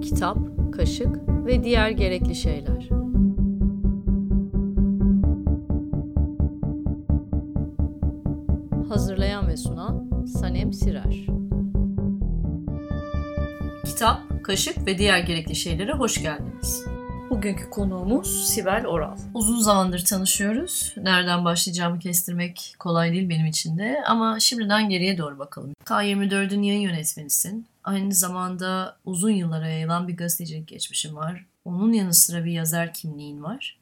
[0.00, 0.38] Kitap,
[0.72, 3.05] kaşık ve diğer gerekli şeyler.
[14.46, 16.84] Kaşık ve diğer gerekli şeylere hoş geldiniz.
[17.30, 19.16] Bugünkü konuğumuz Sibel Oral.
[19.34, 20.94] Uzun zamandır tanışıyoruz.
[20.96, 25.72] Nereden başlayacağımı kestirmek kolay değil benim için de ama şimdiden geriye doğru bakalım.
[25.84, 27.66] K24'ün yayın yönetmenisin.
[27.84, 31.44] Aynı zamanda uzun yıllara yayılan bir gazetecilik geçmişin var.
[31.64, 33.76] Onun yanı sıra bir yazar kimliğin var.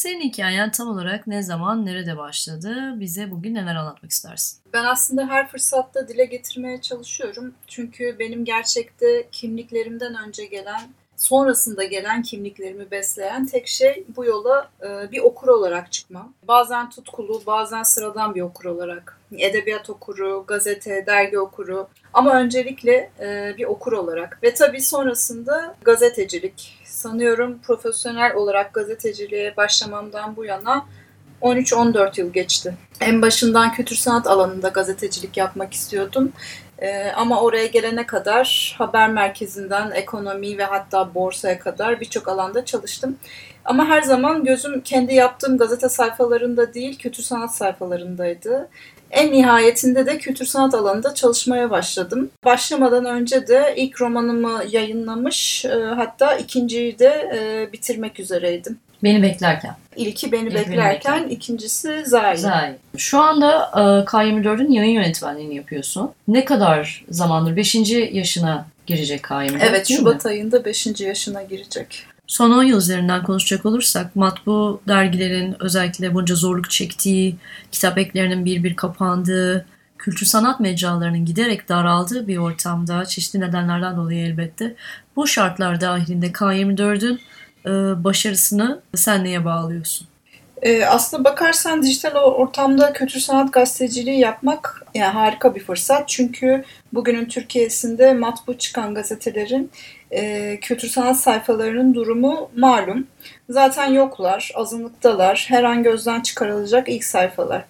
[0.00, 2.94] Senin hikayen tam olarak ne zaman, nerede başladı?
[3.00, 4.58] Bize bugün neler anlatmak istersin?
[4.72, 7.54] Ben aslında her fırsatta dile getirmeye çalışıyorum.
[7.66, 10.80] Çünkü benim gerçekte kimliklerimden önce gelen,
[11.16, 16.34] sonrasında gelen kimliklerimi besleyen tek şey bu yola e, bir okur olarak çıkmam.
[16.48, 19.20] Bazen tutkulu, bazen sıradan bir okur olarak.
[19.38, 24.38] Edebiyat okuru, gazete, dergi okuru ama öncelikle e, bir okur olarak.
[24.42, 26.79] Ve tabii sonrasında gazetecilik.
[27.00, 30.86] Sanıyorum profesyonel olarak gazeteciliğe başlamamdan bu yana
[31.42, 32.74] 13-14 yıl geçti.
[33.00, 36.32] En başından kültür sanat alanında gazetecilik yapmak istiyordum.
[36.78, 43.16] Ee, ama oraya gelene kadar haber merkezinden ekonomi ve hatta borsaya kadar birçok alanda çalıştım.
[43.64, 48.68] Ama her zaman gözüm kendi yaptığım gazete sayfalarında değil, kültür sanat sayfalarındaydı.
[49.10, 52.30] En nihayetinde de kültür sanat alanında çalışmaya başladım.
[52.44, 58.78] Başlamadan önce de ilk romanımı yayınlamış, e, hatta ikinciyi de e, bitirmek üzereydim.
[59.02, 59.76] Beni beklerken.
[59.96, 62.36] İlki beni İlk beklerken, beni ikincisi Zahir.
[62.36, 62.74] Zahir.
[62.96, 66.10] Şu anda e, K24'ün yayın yönetmenliğini yapıyorsun.
[66.28, 67.56] Ne kadar zamandır?
[67.56, 70.28] Beşinci yaşına girecek K24 Evet, Şubat mi?
[70.30, 72.06] ayında beşinci yaşına girecek.
[72.30, 77.36] Son 10 yıl üzerinden konuşacak olursak matbu dergilerin özellikle bunca zorluk çektiği,
[77.72, 79.66] kitap eklerinin bir bir kapandığı,
[79.98, 84.74] kültür sanat mecralarının giderek daraldığı bir ortamda çeşitli nedenlerden dolayı elbette
[85.16, 87.20] bu şartlar dahilinde K24'ün
[87.66, 90.09] e, başarısını sen neye bağlıyorsun?
[90.62, 96.08] E, aslında bakarsan dijital ortamda kültür sanat gazeteciliği yapmak yani harika bir fırsat.
[96.08, 99.70] Çünkü bugünün Türkiye'sinde matbu çıkan gazetelerin
[100.10, 103.06] e, kültür sanat sayfalarının durumu malum.
[103.48, 105.46] Zaten yoklar, azınlıktalar.
[105.48, 107.64] Her an gözden çıkarılacak ilk sayfalar.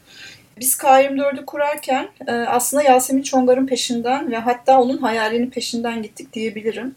[0.60, 6.94] Biz K24'ü kurarken e, aslında Yasemin Çongar'ın peşinden ve hatta onun hayalinin peşinden gittik diyebilirim.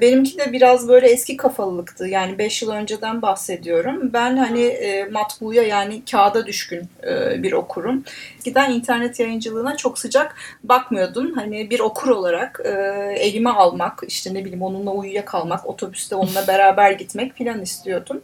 [0.00, 2.06] Benimki de biraz böyle eski kafalılıktı.
[2.06, 4.12] Yani 5 yıl önceden bahsediyorum.
[4.12, 8.04] Ben hani e, matbuya yani kağıda düşkün e, bir okurum.
[8.38, 11.32] Eskiden internet yayıncılığına çok sıcak bakmıyordum.
[11.32, 12.70] Hani bir okur olarak e,
[13.18, 18.20] elime almak, işte ne bileyim onunla uyuyakalmak, otobüste onunla beraber gitmek falan istiyordum.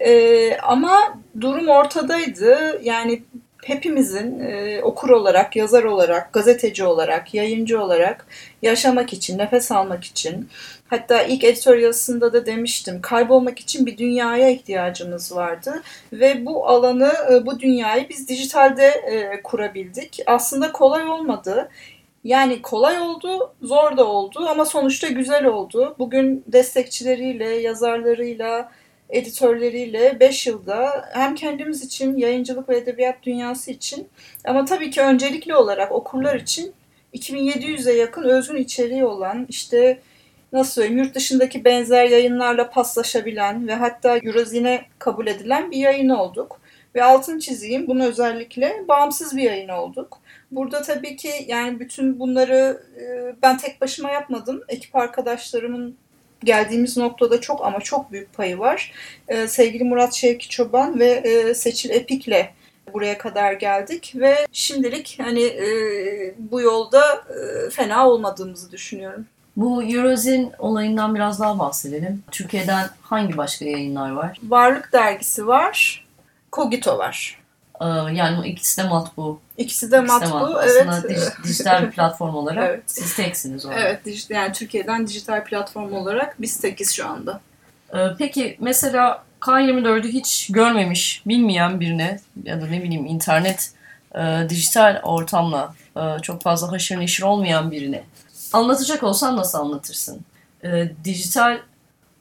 [0.00, 2.80] E, ama durum ortadaydı.
[2.82, 3.22] Yani
[3.64, 8.26] hepimizin e, okur olarak, yazar olarak, gazeteci olarak, yayıncı olarak
[8.62, 10.48] yaşamak için, nefes almak için,
[10.88, 15.82] hatta ilk editör yazısında da demiştim, kaybolmak için bir dünyaya ihtiyacımız vardı
[16.12, 20.20] ve bu alanı, e, bu dünyayı biz dijitalde e, kurabildik.
[20.26, 21.70] Aslında kolay olmadı.
[22.24, 25.94] Yani kolay oldu, zor da oldu ama sonuçta güzel oldu.
[25.98, 28.70] Bugün destekçileriyle, yazarlarıyla,
[29.14, 34.08] editörleriyle 5 yılda hem kendimiz için, yayıncılık ve edebiyat dünyası için
[34.44, 36.74] ama tabii ki öncelikli olarak okurlar için
[37.14, 40.00] 2700'e yakın özgün içeriği olan işte
[40.52, 46.60] nasıl söyleyeyim yurt dışındaki benzer yayınlarla paslaşabilen ve hatta Eurozine kabul edilen bir yayın olduk.
[46.94, 50.18] Ve altın çizeyim bunu özellikle bağımsız bir yayın olduk.
[50.50, 52.82] Burada tabii ki yani bütün bunları
[53.42, 54.62] ben tek başıma yapmadım.
[54.68, 55.96] Ekip arkadaşlarımın
[56.44, 58.92] geldiğimiz noktada çok ama çok büyük payı var.
[59.28, 62.48] Ee, sevgili Murat Şevki Çoban ve e, Seçil Epik'le
[62.92, 65.68] buraya kadar geldik ve şimdilik hani e,
[66.38, 69.26] bu yolda e, fena olmadığımızı düşünüyorum.
[69.56, 72.22] Bu Eurozin olayından biraz daha bahsedelim.
[72.30, 74.38] Türkiye'den hangi başka yayınlar var?
[74.42, 76.06] Varlık Dergisi var,
[76.52, 77.43] Kogito var.
[77.80, 79.40] Ee, yani ikisi de matbu.
[79.58, 80.60] İkisi de ikisi matbu, matbu.
[80.62, 80.86] evet.
[80.88, 81.08] Aslında
[81.44, 82.82] dijital platform olarak evet.
[82.86, 83.80] siz teksiniz orada.
[83.80, 87.40] Evet, yani Türkiye'den dijital platform olarak biz tekiz şu anda.
[87.94, 93.72] Ee, peki mesela K24'ü hiç görmemiş, bilmeyen birine ya da ne bileyim internet,
[94.14, 98.04] e, dijital ortamla e, çok fazla haşır neşir olmayan birine
[98.52, 100.20] anlatacak olsan nasıl anlatırsın?
[100.64, 101.58] E, dijital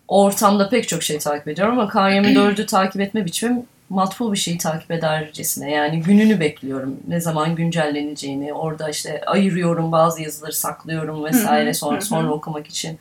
[0.07, 4.91] ortamda pek çok şey takip ediyorum ama K24'ü takip etme biçimim matbu bir şeyi takip
[4.91, 6.99] edercesine yani gününü bekliyorum.
[7.07, 12.99] Ne zaman güncelleneceğini orada işte ayırıyorum bazı yazıları saklıyorum vesaire sonra sonra okumak için.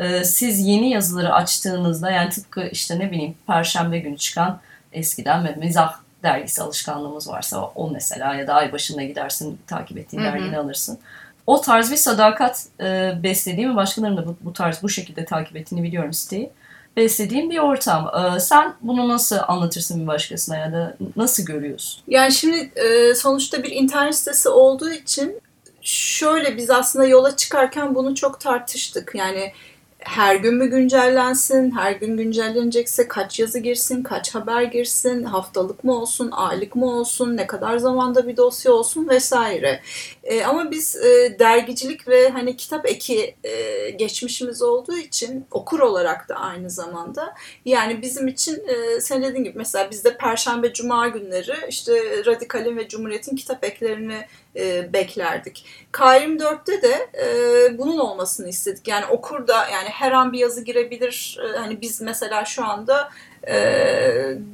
[0.00, 4.60] Ee, siz yeni yazıları açtığınızda yani tıpkı işte ne bileyim perşembe günü çıkan
[4.92, 10.58] eskiden mizah dergisi alışkanlığımız varsa o mesela ya da ay başında gidersin takip ettiğin dergini
[10.58, 10.98] alırsın.
[11.46, 15.56] O tarz bir sadakat e, beslediğim ve başkalarının da bu, bu tarz bu şekilde takip
[15.56, 16.50] ettiğini biliyorum siteyi
[16.98, 18.10] beslediğim bir ortam.
[18.36, 22.02] Ee, sen bunu nasıl anlatırsın bir başkasına ya da nasıl görüyorsun?
[22.08, 25.40] Yani şimdi e, sonuçta bir internet sitesi olduğu için
[25.82, 29.12] şöyle biz aslında yola çıkarken bunu çok tartıştık.
[29.14, 29.52] Yani
[29.98, 36.00] her gün mü güncellensin, her gün güncellenecekse kaç yazı girsin, kaç haber girsin, haftalık mı
[36.00, 39.80] olsun, aylık mı olsun, ne kadar zamanda bir dosya olsun vesaire.
[40.24, 46.28] E, ama biz e, dergicilik ve hani kitap eki e, geçmişimiz olduğu için okur olarak
[46.28, 47.34] da aynı zamanda
[47.64, 51.92] yani bizim için e, sen dediğin gibi mesela bizde Perşembe Cuma günleri işte
[52.26, 55.64] Radikal'in ve Cumhuriyet'in kitap eklerini e, beklerdik.
[55.92, 58.88] K24'te de e, bunun olmasını istedik.
[58.88, 61.38] Yani okur da yani her an bir yazı girebilir.
[61.44, 63.10] E, hani biz mesela şu anda
[63.48, 63.56] e,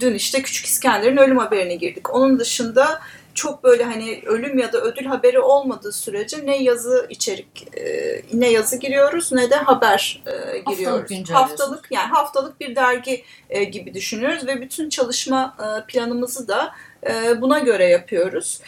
[0.00, 2.14] dün işte Küçük İskender'in ölüm haberini girdik.
[2.14, 3.00] Onun dışında
[3.35, 8.50] çok böyle hani ölüm ya da ödül haberi olmadığı sürece ne yazı içerik e, ne
[8.50, 11.11] yazı giriyoruz ne de haber e, giriyoruz.
[11.11, 16.75] Haftalık, haftalık yani haftalık bir dergi e, gibi düşünüyoruz ve bütün çalışma e, planımızı da
[17.06, 18.61] e, buna göre yapıyoruz.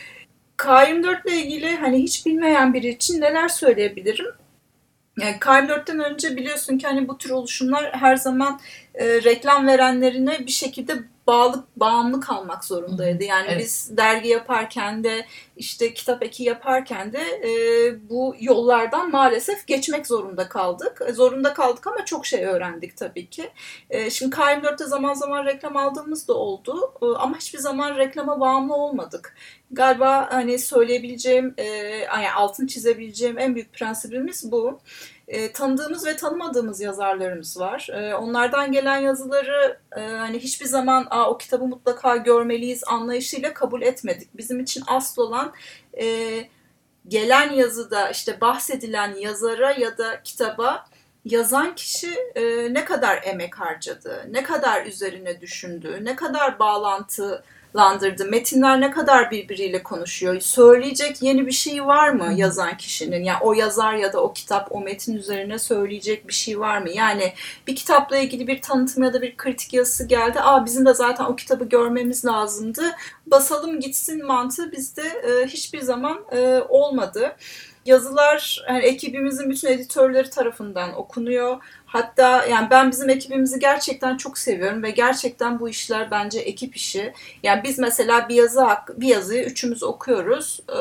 [0.59, 4.27] K24 ile ilgili hani hiç bilmeyen biri için neler söyleyebilirim?
[5.21, 8.61] Yani K24'ten önce biliyorsun ki hani bu tür oluşumlar her zaman
[8.95, 10.93] e, reklam verenlerine bir şekilde
[11.27, 13.25] bağlı bağımlı kalmak zorundaydı.
[13.25, 13.61] Yani evet.
[13.61, 15.27] biz dergi yaparken de
[15.57, 17.51] işte kitap eki yaparken de e,
[18.11, 21.03] bu yollardan maalesef geçmek zorunda kaldık.
[21.09, 23.51] E, zorunda kaldık ama çok şey öğrendik tabii ki.
[23.91, 28.75] E, şimdi K24'te zaman zaman reklam aldığımız da oldu e, ama hiçbir zaman reklama bağımlı
[28.75, 29.37] olmadık.
[29.71, 31.65] Galiba hani söyleyebileceğim, e,
[32.05, 34.69] yani altın çizebileceğim en büyük prensibimiz bu.
[34.69, 35.16] E,
[35.53, 37.89] tanıdığımız ve tanımadığımız yazarlarımız var.
[37.93, 43.83] E, onlardan gelen yazıları e, hani hiçbir zaman Aa, o kitabı mutlaka görmeliyiz anlayışıyla kabul
[43.83, 44.37] etmedik.
[44.37, 45.53] Bizim için asıl olan
[46.01, 46.05] e,
[47.09, 50.87] gelen yazıda işte bahsedilen yazara ya da kitaba
[51.25, 57.45] yazan kişi e, ne kadar emek harcadı, ne kadar üzerine düşündü, ne kadar bağlantı
[57.77, 58.25] landırdı.
[58.25, 60.41] Metinler ne kadar birbiriyle konuşuyor?
[60.41, 63.25] Söyleyecek yeni bir şey var mı yazan kişinin?
[63.25, 66.91] Yani o yazar ya da o kitap o metin üzerine söyleyecek bir şey var mı?
[66.91, 67.33] Yani
[67.67, 70.41] bir kitapla ilgili bir tanıtım ya da bir kritik yazısı geldi.
[70.41, 72.83] Aa bizim de zaten o kitabı görmemiz lazımdı.
[73.27, 77.37] Basalım gitsin mantığı bizde e, hiçbir zaman e, olmadı
[77.87, 81.57] yazılar yani ekibimizin bütün editörleri tarafından okunuyor.
[81.87, 87.13] Hatta yani ben bizim ekibimizi gerçekten çok seviyorum ve gerçekten bu işler bence ekip işi.
[87.43, 88.67] Yani biz mesela bir yazı
[88.97, 90.61] bir yazıyı üçümüz okuyoruz.
[90.71, 90.75] Ee,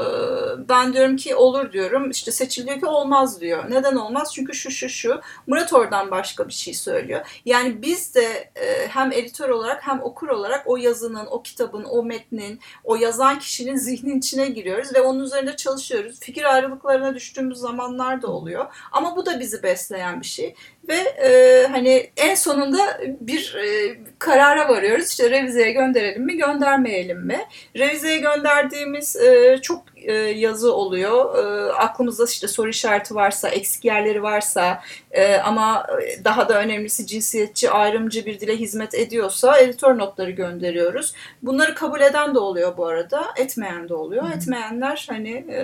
[0.70, 2.10] ben diyorum ki olur diyorum.
[2.10, 3.66] İşte seçiliyor ki olmaz diyor.
[3.70, 4.32] Neden olmaz?
[4.36, 5.22] Çünkü şu şu şu.
[5.48, 7.26] Murat oradan başka bir şey söylüyor.
[7.46, 12.04] Yani biz de e, hem editör olarak hem okur olarak o yazının, o kitabın, o
[12.04, 16.20] metnin, o yazan kişinin zihnin içine giriyoruz ve onun üzerinde çalışıyoruz.
[16.20, 18.66] Fikir ayrılıklarına düştüğümüz zamanlar da oluyor.
[18.92, 20.56] Ama bu da bizi besleyen bir şey.
[20.88, 25.10] Ve e, hani en sonunda bir e, karara varıyoruz.
[25.10, 27.40] İşte revizeye gönderelim mi, göndermeyelim mi?
[27.76, 31.38] Revizeye gönderdiğimiz e, çok e, yazı oluyor.
[31.38, 34.82] E, aklımızda işte soru işareti varsa, eksik yerleri varsa
[35.12, 35.88] e, ama
[36.24, 41.14] daha da önemlisi cinsiyetçi, ayrımcı bir dile hizmet ediyorsa editör notları gönderiyoruz.
[41.42, 44.24] Bunları kabul eden de oluyor bu arada, etmeyen de oluyor.
[44.24, 44.34] Hı.
[44.34, 45.62] Etmeyenler hani e,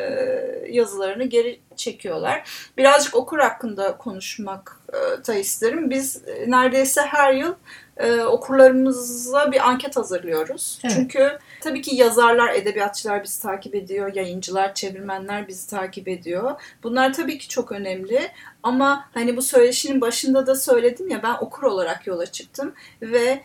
[0.69, 2.43] yazılarını geri çekiyorlar.
[2.77, 4.81] Birazcık okur hakkında konuşmak
[5.27, 5.89] da isterim.
[5.89, 7.53] Biz neredeyse her yıl
[8.01, 10.79] e, okurlarımıza bir anket hazırlıyoruz.
[10.83, 10.95] Evet.
[10.95, 16.61] Çünkü tabii ki yazarlar, edebiyatçılar bizi takip ediyor, yayıncılar, çevirmenler bizi takip ediyor.
[16.83, 18.31] Bunlar tabii ki çok önemli
[18.63, 23.41] ama hani bu söyleşinin başında da söyledim ya ben okur olarak yola çıktım ve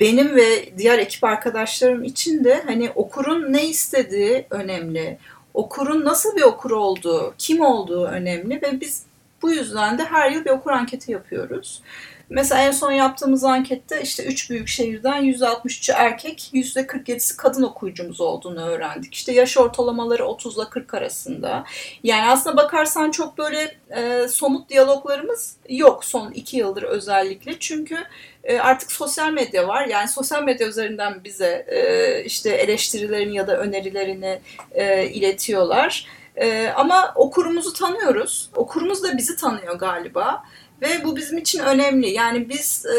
[0.00, 5.18] benim ve diğer ekip arkadaşlarım için de hani okurun ne istediği önemli.
[5.54, 9.06] Okurun nasıl bir okur olduğu, kim olduğu önemli ve biz
[9.42, 11.82] bu yüzden de her yıl bir okur anketi yapıyoruz.
[12.32, 18.66] Mesela en son yaptığımız ankette işte 3 büyük şehirden %63'ü erkek, %47'si kadın okuyucumuz olduğunu
[18.66, 19.14] öğrendik.
[19.14, 21.64] İşte yaş ortalamaları 30 ile 40 arasında.
[22.02, 27.58] Yani aslında bakarsan çok böyle e, somut diyaloglarımız yok son 2 yıldır özellikle.
[27.58, 27.96] Çünkü
[28.44, 29.86] e, artık sosyal medya var.
[29.86, 34.40] Yani sosyal medya üzerinden bize e, işte eleştirilerini ya da önerilerini
[34.72, 36.06] e, iletiyorlar.
[36.76, 38.50] Ama okurumuzu tanıyoruz.
[38.54, 40.42] Okurumuz da bizi tanıyor galiba.
[40.82, 42.10] Ve bu bizim için önemli.
[42.10, 42.96] Yani biz e,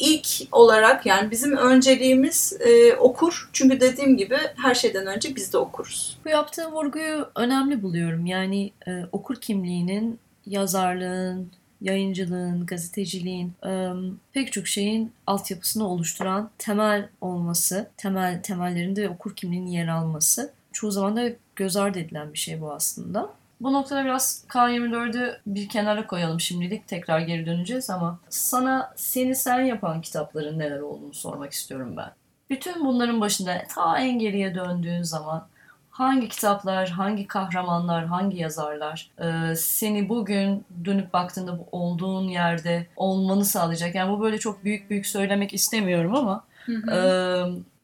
[0.00, 3.50] ilk olarak yani bizim önceliğimiz e, okur.
[3.52, 6.18] Çünkü dediğim gibi her şeyden önce biz de okuruz.
[6.24, 8.26] Bu yaptığın vurguyu önemli buluyorum.
[8.26, 13.88] Yani e, okur kimliğinin, yazarlığın, yayıncılığın, gazeteciliğin, e,
[14.32, 21.16] pek çok şeyin altyapısını oluşturan temel olması, temel temellerinde okur kimliğinin yer alması çoğu zaman
[21.16, 23.30] da göz ardı edilen bir şey bu aslında.
[23.60, 26.88] Bu noktada biraz K24'ü bir kenara koyalım şimdilik.
[26.88, 32.10] Tekrar geri döneceğiz ama sana seni sen yapan kitapların neler olduğunu sormak istiyorum ben.
[32.50, 35.46] Bütün bunların başında ta en geriye döndüğün zaman
[35.90, 43.44] hangi kitaplar, hangi kahramanlar, hangi yazarlar e, seni bugün dönüp baktığında bu olduğun yerde olmanı
[43.44, 43.94] sağlayacak.
[43.94, 46.90] Yani bu böyle çok büyük büyük söylemek istemiyorum ama Hı hı.
[46.90, 47.00] e,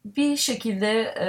[0.05, 1.29] bir şekilde e,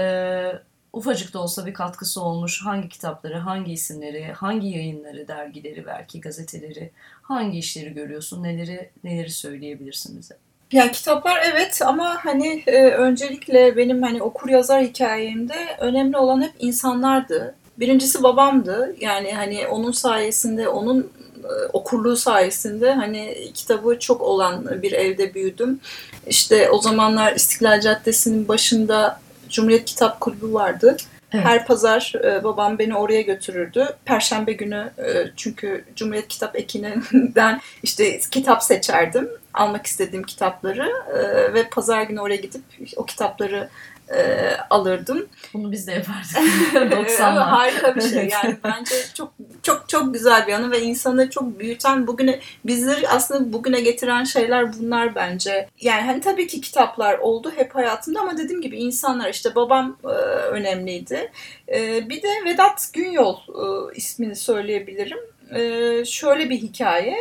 [0.94, 6.92] ufacık da olsa bir katkısı olmuş hangi kitapları, hangi isimleri, hangi yayınları, dergileri, belki gazeteleri,
[7.22, 10.38] hangi işleri görüyorsun, neleri neleri söyleyebilirsin bize?
[10.72, 16.54] Ya kitaplar evet ama hani e, öncelikle benim hani okur yazar hikayemde önemli olan hep
[16.60, 17.56] insanlardı.
[17.80, 18.96] Birincisi babamdı.
[19.00, 21.12] Yani hani onun sayesinde, onun
[21.44, 25.80] e, okurluğu sayesinde hani kitabı çok olan bir evde büyüdüm.
[26.28, 29.20] İşte o zamanlar İstiklal Caddesi'nin başında
[29.52, 30.98] Cumhuriyet Kitap Kulübü vardı.
[31.34, 31.46] Evet.
[31.46, 33.88] Her pazar e, babam beni oraya götürürdü.
[34.06, 39.30] Perşembe günü e, çünkü Cumhuriyet Kitap Ekini'nden işte kitap seçerdim.
[39.54, 42.62] Almak istediğim kitapları e, ve pazar günü oraya gidip
[42.96, 43.70] o kitapları
[44.16, 45.28] e, alırdım.
[45.54, 46.38] Bunu biz de yapardık.
[46.76, 47.40] Evet, 90'lar.
[47.40, 48.30] harika bir şey.
[48.44, 53.54] Yani bence çok çok çok güzel bir anı ve insanı çok büyüten bugüne bizleri aslında
[53.54, 55.70] bugüne getiren şeyler bunlar bence.
[55.82, 60.08] Yani hani tabii ki kitaplar oldu hep hayatımda ama dediğim gibi insanlar işte babam e,
[60.52, 61.32] önemliydi.
[61.74, 65.20] E, bir de Vedat Günyol e, ismini söyleyebilirim.
[65.56, 67.18] E, şöyle bir hikaye.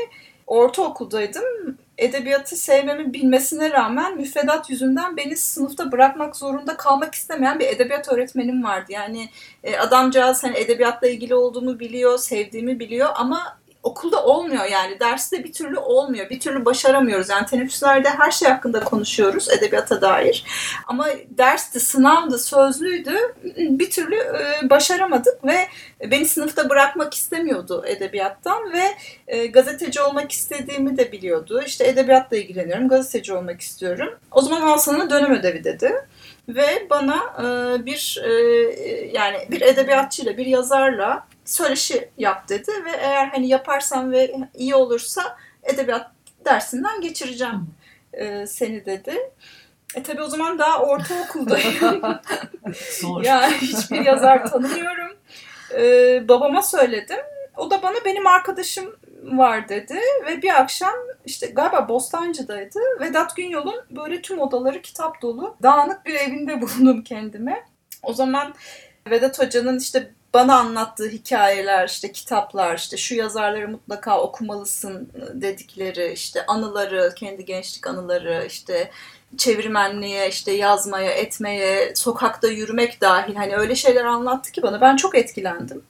[0.47, 1.45] Ortaokuldaydım
[2.01, 8.65] edebiyatı sevmemi bilmesine rağmen müfredat yüzünden beni sınıfta bırakmak zorunda kalmak istemeyen bir edebiyat öğretmenim
[8.65, 8.93] vardı.
[8.93, 9.29] Yani
[9.65, 15.53] e, adamcağız hani edebiyatla ilgili olduğumu biliyor, sevdiğimi biliyor ama okulda olmuyor yani derste bir
[15.53, 16.31] türlü olmuyor.
[16.31, 17.29] Bir türlü başaramıyoruz.
[17.29, 20.45] Yani teneffüslerde her şey hakkında konuşuyoruz edebiyata dair.
[20.87, 23.15] Ama dersti, sınavdı, sözlüydü.
[23.57, 25.69] Bir türlü e, başaramadık ve
[26.11, 28.83] beni sınıfta bırakmak istemiyordu edebiyattan ve
[29.29, 31.63] e, gazeteci olmak istediğimi de biliyordu.
[31.67, 34.19] İşte edebiyatla ilgileniyorum, gazeteci olmak istiyorum.
[34.31, 35.93] O zaman al sana dönem ödevi dedi.
[36.49, 38.23] Ve bana e, bir
[39.13, 45.37] yani bir edebiyatçıyla, bir yazarla söyleşi yap dedi ve eğer hani yaparsam ve iyi olursa
[45.63, 46.11] edebiyat
[46.45, 47.67] dersinden geçireceğim
[48.13, 49.19] e, seni dedi.
[49.95, 52.03] E tabi o zaman daha ortaokuldayım.
[53.01, 53.25] Zor.
[53.25, 55.17] yani hiçbir yazar tanımıyorum.
[55.75, 57.21] E, babama söyledim.
[57.57, 62.79] O da bana benim arkadaşım var dedi ve bir akşam işte galiba Bostancı'daydı.
[63.01, 67.65] Vedat Günyol'un böyle tüm odaları kitap dolu dağınık bir evinde buldum kendime.
[68.03, 68.55] O zaman
[69.11, 76.47] Vedat Hoca'nın işte bana anlattığı hikayeler, işte kitaplar, işte şu yazarları mutlaka okumalısın dedikleri, işte
[76.47, 78.91] anıları, kendi gençlik anıları, işte
[79.39, 85.15] çevirmenliğe, işte yazmaya, etmeye, sokakta yürümek dahil hani öyle şeyler anlattı ki bana ben çok
[85.15, 85.83] etkilendim.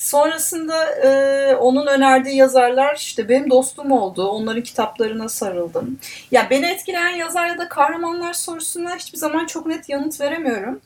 [0.00, 4.28] Sonrasında e, onun önerdiği yazarlar işte benim dostum oldu.
[4.28, 5.98] Onların kitaplarına sarıldım.
[6.30, 10.80] Ya beni etkileyen yazar ya da kahramanlar sorusuna hiçbir zaman çok net yanıt veremiyorum.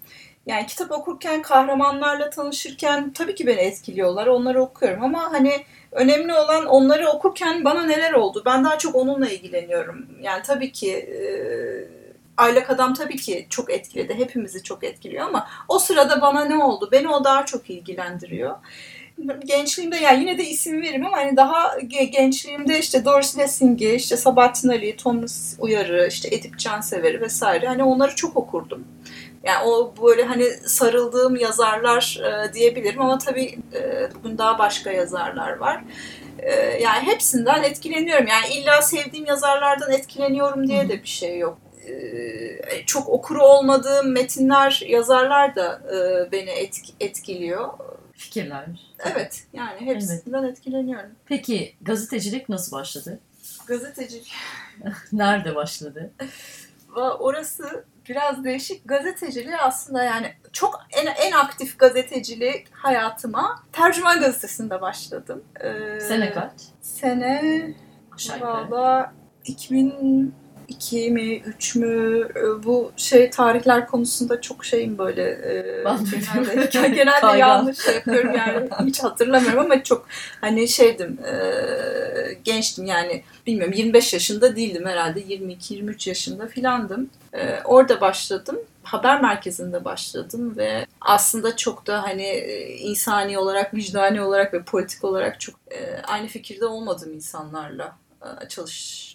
[0.46, 4.26] Yani kitap okurken, kahramanlarla tanışırken tabii ki beni etkiliyorlar.
[4.26, 8.42] Onları okuyorum ama hani önemli olan onları okurken bana neler oldu?
[8.46, 10.06] Ben daha çok onunla ilgileniyorum.
[10.22, 11.24] Yani tabii ki e,
[12.36, 14.14] Aylak Adam tabii ki çok etkiledi.
[14.14, 16.88] Hepimizi çok etkiliyor ama o sırada bana ne oldu?
[16.92, 18.56] Beni o daha çok ilgilendiriyor.
[19.44, 21.78] Gençliğimde yani yine de isim veririm ama hani daha
[22.12, 28.14] gençliğimde işte Doris Lessing'i, işte Sabahattin Ali, Thomas Uyar'ı, işte Edip Cansever'i vesaire hani onları
[28.14, 28.84] çok okurdum.
[29.44, 35.56] Yani o böyle hani sarıldığım yazarlar e, diyebilirim ama tabii e, bugün daha başka yazarlar
[35.56, 35.84] var.
[36.38, 38.26] E, yani hepsinden etkileniyorum.
[38.26, 41.58] Yani illa sevdiğim yazarlardan etkileniyorum diye de bir şey yok.
[41.88, 47.68] E, çok okuru olmadığım metinler, yazarlar da e, beni etk etkiliyor.
[48.12, 48.66] Fikirler.
[49.04, 50.58] Evet yani hepsinden evet.
[50.58, 51.10] etkileniyorum.
[51.26, 53.20] Peki gazetecilik nasıl başladı?
[53.66, 54.32] Gazetecilik.
[55.12, 56.10] Nerede başladı?
[57.18, 58.88] Orası biraz değişik.
[58.88, 65.44] Gazeteciliği aslında yani çok en, en aktif gazetecilik hayatıma Tercüman Gazetesi'nde başladım.
[65.60, 66.52] Ee, sene kaç?
[66.80, 67.74] Sene
[68.40, 69.12] valla
[69.44, 70.34] 2000
[70.68, 72.28] 2 mi 3 mü?
[72.36, 75.84] E, bu şey tarihler konusunda çok şeyim böyle e,
[76.72, 78.68] genelde, genelde yanlış şey yapıyorum yani.
[78.86, 80.06] Hiç hatırlamıyorum ama çok
[80.40, 81.34] hani şeydim e,
[82.44, 83.22] gençtim yani.
[83.46, 85.20] Bilmiyorum 25 yaşında değildim herhalde.
[85.20, 87.10] 22-23 yaşında filandım.
[87.32, 88.58] E, orada başladım.
[88.82, 92.28] Haber merkezinde başladım ve aslında çok da hani
[92.80, 95.54] insani olarak, vicdani olarak ve politik olarak çok
[96.06, 98.48] aynı fikirde olmadığım insanlarla e,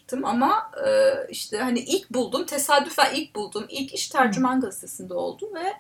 [0.09, 0.71] çalıştım ama
[1.29, 5.73] işte hani ilk buldum tesadüfen ilk buldum ilk iş tercüman gazetesinde oldu ve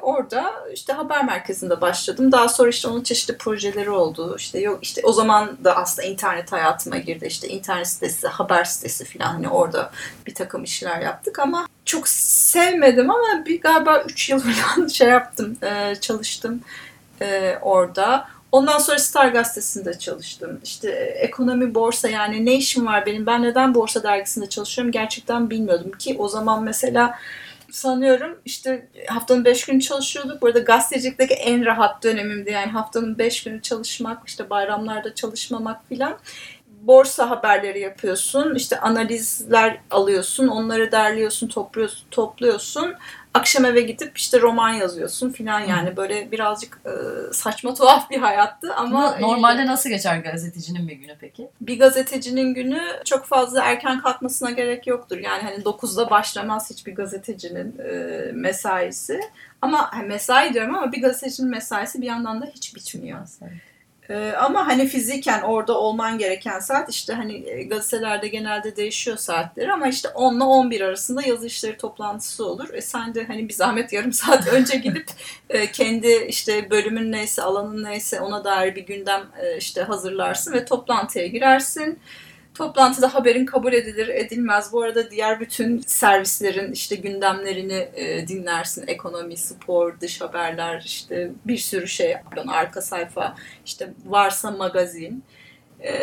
[0.00, 2.32] orada işte haber merkezinde başladım.
[2.32, 4.36] Daha sonra işte onun çeşitli projeleri oldu.
[4.38, 7.26] İşte yok işte o zaman da aslında internet hayatıma girdi.
[7.26, 9.90] İşte internet sitesi, haber sitesi falan hani orada
[10.26, 15.56] bir takım işler yaptık ama çok sevmedim ama bir galiba 3 yıl falan şey yaptım,
[16.00, 16.60] çalıştım
[17.62, 18.34] orada.
[18.54, 20.60] Ondan sonra Star Gazetesi'nde çalıştım.
[20.64, 23.26] İşte ekonomi, borsa yani ne işim var benim?
[23.26, 27.18] Ben neden borsa dergisinde çalışıyorum gerçekten bilmiyordum ki o zaman mesela
[27.70, 30.42] sanıyorum işte haftanın beş günü çalışıyorduk.
[30.42, 32.50] Burada gazetecilikteki en rahat dönemimdi.
[32.50, 36.18] Yani haftanın beş günü çalışmak, işte bayramlarda çalışmamak filan
[36.68, 38.54] borsa haberleri yapıyorsun.
[38.54, 40.48] işte analizler alıyorsun.
[40.48, 42.06] Onları derliyorsun, topluyorsun.
[42.10, 42.94] topluyorsun
[43.34, 46.92] akşam eve gidip işte roman yazıyorsun filan yani böyle birazcık e,
[47.32, 51.48] saçma tuhaf bir hayattı ama normalde e, nasıl geçer gazetecinin bir günü peki?
[51.60, 55.18] Bir gazetecinin günü çok fazla erken kalkmasına gerek yoktur.
[55.18, 57.92] Yani hani 9'da başlamaz hiçbir gazetecinin e,
[58.32, 59.20] mesaisi.
[59.62, 63.22] Ama mesai diyorum ama bir gazetecinin mesaisi bir yandan da hiç bitmiyor.
[63.22, 63.50] Aslında.
[64.10, 69.72] Ee, ama hani fiziken orada olman gereken saat işte hani e, gazetelerde genelde değişiyor saatleri
[69.72, 72.74] ama işte 10 ile 11 arasında yazı işleri toplantısı olur.
[72.74, 75.06] E sen de hani bir zahmet yarım saat önce gidip
[75.50, 80.64] e, kendi işte bölümün neyse alanın neyse ona dair bir gündem e, işte hazırlarsın ve
[80.64, 81.98] toplantıya girersin.
[82.54, 84.72] Toplantıda haberin kabul edilir, edilmez.
[84.72, 88.84] Bu arada diğer bütün servislerin işte gündemlerini e, dinlersin.
[88.86, 92.16] Ekonomi, spor, dış haberler, işte bir sürü şey.
[92.48, 93.34] Arka sayfa,
[93.66, 95.24] işte varsa magazin.
[95.80, 95.94] E,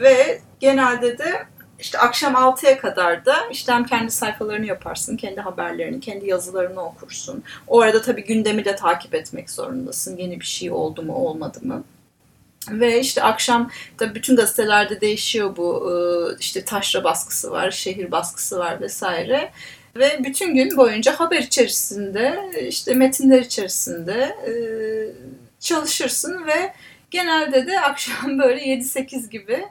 [0.00, 1.46] ve genelde de
[1.78, 7.44] işte akşam 6'ya kadar da işte hem kendi sayfalarını yaparsın, kendi haberlerini, kendi yazılarını okursun.
[7.66, 10.16] O arada tabii gündemi de takip etmek zorundasın.
[10.16, 11.84] Yeni bir şey oldu mu, olmadı mı?
[12.70, 15.94] Ve işte akşam da bütün gazetelerde değişiyor bu e,
[16.40, 19.52] işte taşra baskısı var, şehir baskısı var vesaire.
[19.96, 24.52] Ve bütün gün boyunca haber içerisinde, işte metinler içerisinde e,
[25.60, 26.72] çalışırsın ve
[27.10, 29.64] genelde de akşam böyle 7-8 gibi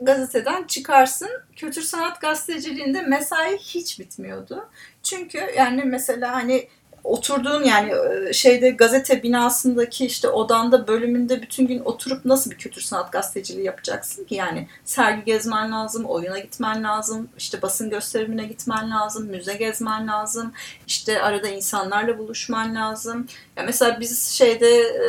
[0.00, 1.30] gazeteden çıkarsın.
[1.56, 4.68] Kültür sanat gazeteciliğinde mesai hiç bitmiyordu.
[5.02, 6.68] Çünkü yani mesela hani
[7.04, 7.92] oturduğun yani
[8.28, 13.66] e, şeyde gazete binasındaki işte odanda bölümünde bütün gün oturup nasıl bir kültür sanat gazeteciliği
[13.66, 19.54] yapacaksın ki yani sergi gezmen lazım, oyuna gitmen lazım, işte basın gösterimine gitmen lazım, müze
[19.54, 20.52] gezmen lazım,
[20.86, 23.26] işte arada insanlarla buluşman lazım.
[23.56, 25.06] Ya mesela biz şeyde e,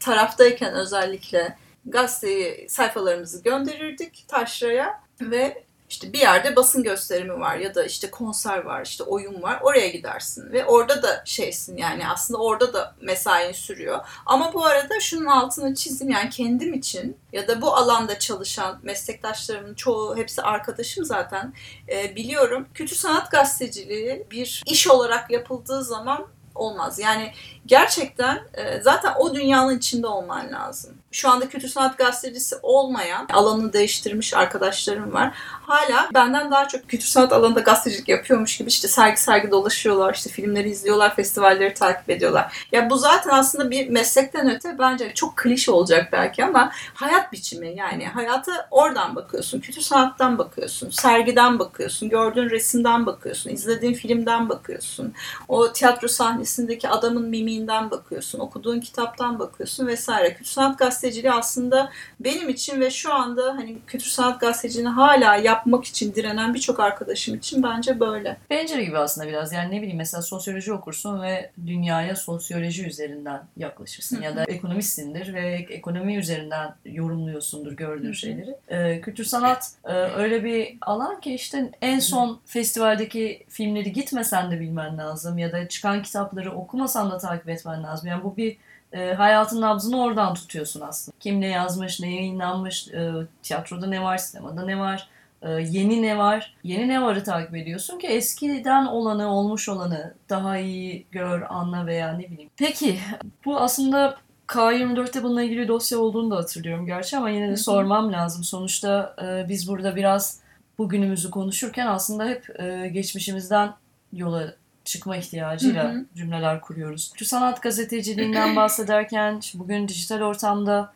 [0.00, 7.84] taraftayken özellikle gazeteyi sayfalarımızı gönderirdik taşraya ve işte bir yerde basın gösterimi var ya da
[7.84, 9.60] işte konser var, işte oyun var.
[9.62, 13.98] Oraya gidersin ve orada da şeysin yani aslında orada da mesain sürüyor.
[14.26, 19.74] Ama bu arada şunun altını çizdim yani kendim için ya da bu alanda çalışan meslektaşlarımın
[19.74, 21.54] çoğu hepsi arkadaşım zaten
[21.88, 22.68] e, biliyorum.
[22.74, 26.98] Kültür sanat gazeteciliği bir iş olarak yapıldığı zaman olmaz.
[26.98, 27.32] Yani
[27.70, 30.94] gerçekten e, zaten o dünyanın içinde olman lazım.
[31.12, 35.34] Şu anda kültür sanat gazetecisi olmayan, alanını değiştirmiş arkadaşlarım var.
[35.62, 40.30] Hala benden daha çok kültür sanat alanında gazetecilik yapıyormuş gibi işte sergi sergi dolaşıyorlar, işte
[40.30, 42.66] filmleri izliyorlar, festivalleri takip ediyorlar.
[42.72, 47.76] Ya bu zaten aslında bir meslekten öte bence çok klişe olacak belki ama hayat biçimi
[47.76, 55.14] yani hayata oradan bakıyorsun, kültür sanattan bakıyorsun, sergiden bakıyorsun, gördüğün resimden bakıyorsun, izlediğin filmden bakıyorsun.
[55.48, 60.34] O tiyatro sahnesindeki adamın mimiğini filminden bakıyorsun, okuduğun kitaptan bakıyorsun vesaire.
[60.34, 65.84] Kültür sanat gazeteciliği aslında benim için ve şu anda hani kültür sanat gazeteciliğini hala yapmak
[65.84, 68.36] için direnen birçok arkadaşım için bence böyle.
[68.48, 74.22] Pencere gibi aslında biraz yani ne bileyim mesela sosyoloji okursun ve dünyaya sosyoloji üzerinden yaklaşırsın
[74.22, 78.56] ya da ekonomistsindir ve ekonomi üzerinden yorumluyorsundur gördüğün şeyleri.
[78.68, 84.60] Ee, kültür sanat e, öyle bir alan ki işte en son festivaldeki filmleri gitmesen de
[84.60, 88.08] bilmen lazım ya da çıkan kitapları okumasan da takip etmen lazım.
[88.08, 88.56] Yani bu bir
[88.92, 91.16] e, hayatın nabzını oradan tutuyorsun aslında.
[91.20, 95.08] Kim ne yazmış, ne yayınlanmış, e, tiyatroda ne var, sinemada ne var,
[95.42, 100.58] e, yeni ne var, yeni ne varı takip ediyorsun ki eskiden olanı, olmuş olanı daha
[100.58, 102.50] iyi gör, anla veya ne bileyim.
[102.56, 102.98] Peki
[103.44, 104.16] bu aslında
[104.48, 108.44] K24'te bununla ilgili dosya olduğunu da hatırlıyorum gerçi ama yine de sormam lazım.
[108.44, 110.40] Sonuçta e, biz burada biraz
[110.78, 113.74] bugünümüzü konuşurken aslında hep e, geçmişimizden
[114.12, 114.54] yola
[114.90, 116.04] çıkma ihtiyacıyla Hı hı.
[116.16, 117.10] cümleler kuruyoruz.
[117.10, 120.92] Kültür sanat gazeteciliğinden bahsederken bugün dijital ortamda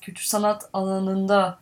[0.00, 1.58] kültür sanat alanında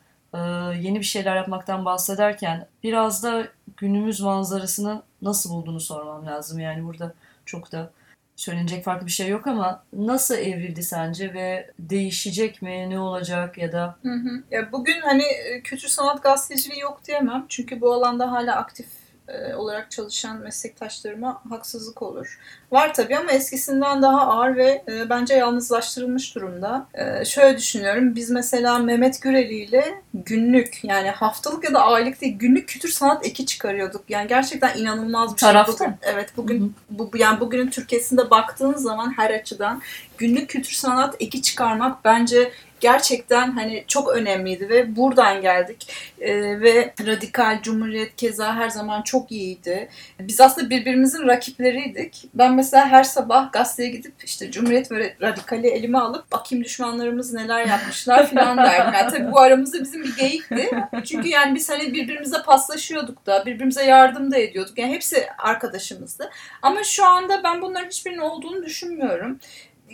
[0.80, 6.58] yeni bir şeyler yapmaktan bahsederken biraz da günümüz manzarasını nasıl bulduğunu sormam lazım.
[6.58, 7.14] Yani burada
[7.46, 7.90] çok da
[8.36, 13.72] söylenecek farklı bir şey yok ama nasıl evrildi sence ve değişecek mi, ne olacak ya
[13.72, 14.42] da Hı hı.
[14.50, 15.24] Ya bugün hani
[15.64, 17.46] kültür sanat gazeteciliği yok diyemem.
[17.48, 18.86] Çünkü bu alanda hala aktif
[19.28, 22.38] e, olarak çalışan meslektaşlarıma haksızlık olur.
[22.72, 26.86] Var tabii ama eskisinden daha ağır ve e, bence yalnızlaştırılmış durumda.
[26.94, 28.16] E, şöyle düşünüyorum.
[28.16, 33.26] Biz mesela Mehmet Güreli ile günlük yani haftalık ya da aylık değil günlük kültür sanat
[33.26, 34.04] eki çıkarıyorduk.
[34.08, 35.72] Yani gerçekten inanılmaz bir Tarafta.
[35.72, 35.86] şey.
[35.86, 36.70] Bugün, evet bugün Hı hı.
[36.90, 39.82] bu yani bugünün Türkiye'sinde baktığın zaman her açıdan
[40.18, 45.88] günlük kültür sanat eki çıkarmak bence gerçekten hani çok önemliydi ve buradan geldik
[46.20, 49.88] Ee, ve radikal cumhuriyet keza her zaman çok iyiydi.
[50.20, 52.24] Biz aslında birbirimizin rakipleriydik.
[52.34, 57.66] Ben mesela her sabah gazeteye gidip işte cumhuriyet ve radikali elime alıp bakayım düşmanlarımız neler
[57.66, 58.94] yapmışlar falan derdim.
[58.94, 60.70] Yani tabii bu aramızda bizim bir geyikti.
[61.04, 64.78] Çünkü yani biz hani birbirimize paslaşıyorduk da birbirimize yardım da ediyorduk.
[64.78, 66.30] Yani hepsi arkadaşımızdı.
[66.62, 69.38] Ama şu anda ben bunların hiçbirinin olduğunu düşünmüyorum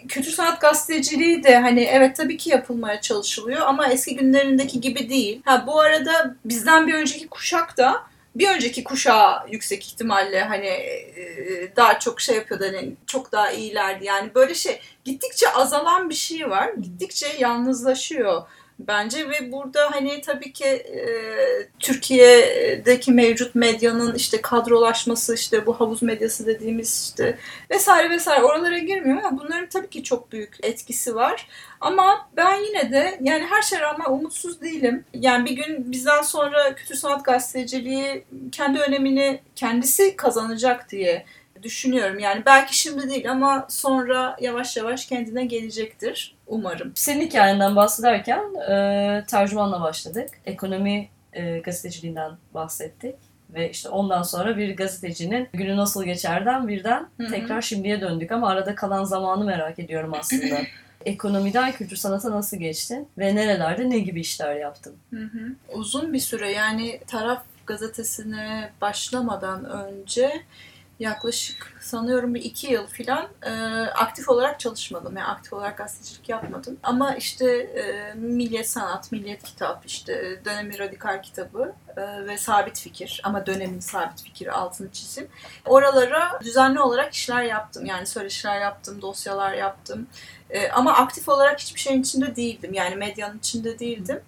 [0.08, 5.42] kültür sanat gazeteciliği de hani evet tabii ki yapılmaya çalışılıyor ama eski günlerindeki gibi değil.
[5.44, 8.02] Ha bu arada bizden bir önceki kuşak da
[8.34, 10.70] bir önceki kuşağı yüksek ihtimalle hani
[11.76, 14.04] daha çok şey yapıyordu hani çok daha iyilerdi.
[14.04, 16.72] Yani böyle şey gittikçe azalan bir şey var.
[16.80, 18.42] Gittikçe yalnızlaşıyor
[18.78, 21.04] bence ve burada hani tabii ki e,
[21.78, 27.38] Türkiye'deki mevcut medyanın işte kadrolaşması işte bu havuz medyası dediğimiz işte
[27.70, 31.48] vesaire vesaire oralara girmiyorum ama bunların tabii ki çok büyük etkisi var.
[31.80, 35.04] Ama ben yine de yani her şeye rağmen umutsuz değilim.
[35.14, 41.24] Yani bir gün bizden sonra kültür sanat gazeteciliği kendi önemini kendisi kazanacak diye
[41.64, 42.18] düşünüyorum.
[42.18, 46.92] Yani belki şimdi değil ama sonra yavaş yavaş kendine gelecektir umarım.
[46.94, 50.28] Senin hikayenden bahsederken e, tercümanla başladık.
[50.46, 53.14] Ekonomi e, gazeteciliğinden bahsettik.
[53.54, 57.30] Ve işte ondan sonra bir gazetecinin günü nasıl geçerden birden Hı hı.
[57.30, 58.32] tekrar şimdiye döndük.
[58.32, 60.56] Ama arada kalan zamanı merak ediyorum aslında.
[61.04, 63.08] Ekonomiden kültür sanata nasıl geçtin?
[63.18, 64.96] Ve nerelerde ne gibi işler yaptın?
[65.14, 65.54] Hı hı.
[65.72, 70.42] Uzun bir süre yani taraf gazetesine başlamadan önce
[71.00, 73.50] yaklaşık sanıyorum bir iki yıl filan e,
[73.94, 75.16] aktif olarak çalışmadım.
[75.16, 76.78] Yani aktif olarak gazetecilik yapmadım.
[76.82, 83.20] Ama işte e, Milliyet Sanat, Milliyet Kitap, işte Dönemi Radikal kitabı e, ve Sabit Fikir
[83.24, 85.28] ama dönemin Sabit Fikri altını çizim.
[85.64, 87.86] Oralara düzenli olarak işler yaptım.
[87.86, 90.06] Yani söyleşiler yaptım, dosyalar yaptım.
[90.50, 92.74] E, ama aktif olarak hiçbir şeyin içinde değildim.
[92.74, 94.20] Yani medyanın içinde değildim.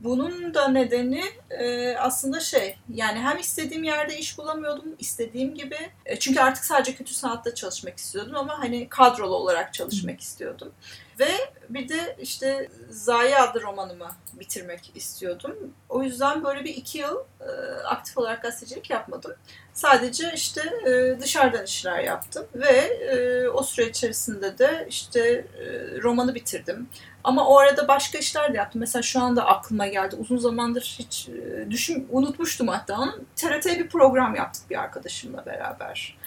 [0.00, 5.78] Bunun da nedeni e, aslında şey yani hem istediğim yerde iş bulamıyordum istediğim gibi.
[6.06, 10.72] E, çünkü artık sadece kötü sanatta çalışmak istiyordum ama hani kadrolu olarak çalışmak istiyordum
[11.20, 11.28] ve
[11.68, 15.56] bir de işte Zayi adlı romanımı bitirmek istiyordum.
[15.88, 17.50] O yüzden böyle bir iki yıl e,
[17.84, 19.34] aktif olarak gazetecilik yapmadım.
[19.72, 25.64] Sadece işte e, dışarıdan işler yaptım ve e, o süre içerisinde de işte e,
[26.02, 26.88] romanı bitirdim.
[27.24, 28.80] Ama o arada başka işler de yaptım.
[28.80, 30.16] Mesela şu anda aklıma geldi.
[30.16, 33.14] Uzun zamandır hiç e, düşün unutmuştum hatta.
[33.36, 36.18] TRT'ye bir program yaptık bir arkadaşımla beraber.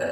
[0.00, 0.06] E,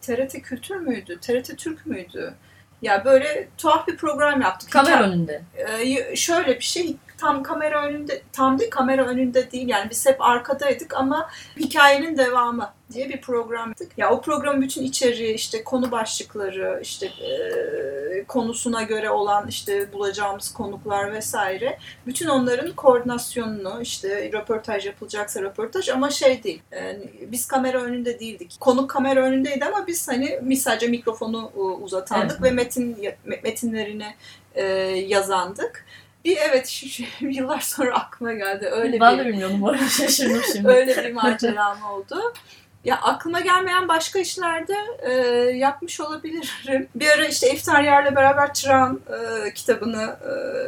[0.00, 1.20] TRT Kültür müydü?
[1.20, 2.34] TRT Türk müydü?
[2.82, 4.70] Ya böyle tuhaf bir program yaptık.
[4.70, 5.42] Kamera önünde.
[5.56, 10.22] ee, şöyle bir şey tam kamera önünde tam değil kamera önünde değil yani biz hep
[10.22, 13.92] arkadaydık ama hikayenin devamı diye bir program yaptık.
[13.96, 20.52] Ya o programın bütün içeriği işte konu başlıkları işte e, konusuna göre olan işte bulacağımız
[20.52, 27.82] konuklar vesaire bütün onların koordinasyonunu işte röportaj yapılacaksa röportaj ama şey değil yani biz kamera
[27.82, 28.56] önünde değildik.
[28.60, 31.50] Konuk kamera önündeydi ama biz hani biz sadece mikrofonu
[31.82, 32.42] uzatandık Evet.
[32.42, 32.96] ve metin
[33.42, 34.14] metinlerini
[34.54, 34.64] e,
[35.06, 35.84] yazandık.
[36.24, 38.66] Bir evet şu, şu yıllar sonra aklıma geldi.
[38.66, 40.68] Öyle ben bir de bilmiyordum bu arada şaşırdım şimdi.
[40.68, 42.32] öyle bir maceram oldu.
[42.84, 45.12] Ya aklıma gelmeyen başka işlerde e,
[45.56, 46.88] yapmış olabilirim.
[46.94, 50.16] Bir ara işte İftaryar'la beraber Çırağan e, kitabını,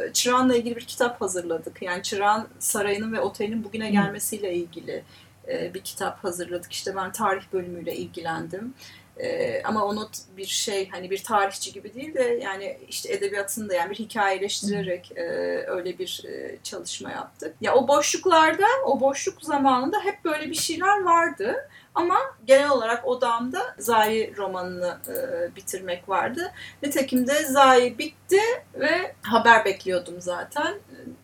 [0.09, 1.81] e, Çırağan'la ilgili bir kitap hazırladık.
[1.81, 5.03] Yani Çırağan Sarayı'nın ve otelin bugüne gelmesiyle ilgili
[5.47, 6.73] e, bir kitap hazırladık.
[6.73, 8.73] İşte ben tarih bölümüyle ilgilendim.
[9.19, 13.73] E, ama onu bir şey hani bir tarihçi gibi değil de yani işte edebiyatını da
[13.73, 15.23] yani bir hikayeleştirerek e,
[15.67, 17.55] öyle bir e, çalışma yaptık.
[17.61, 21.69] Ya o boşluklarda, o boşluk zamanında hep böyle bir şeyler vardı.
[21.95, 26.51] Ama genel olarak odamda Zayi romanını e, bitirmek vardı.
[26.83, 28.41] Nitekim de Zayi bitti
[28.75, 30.75] ve haber bekliyordum zaten.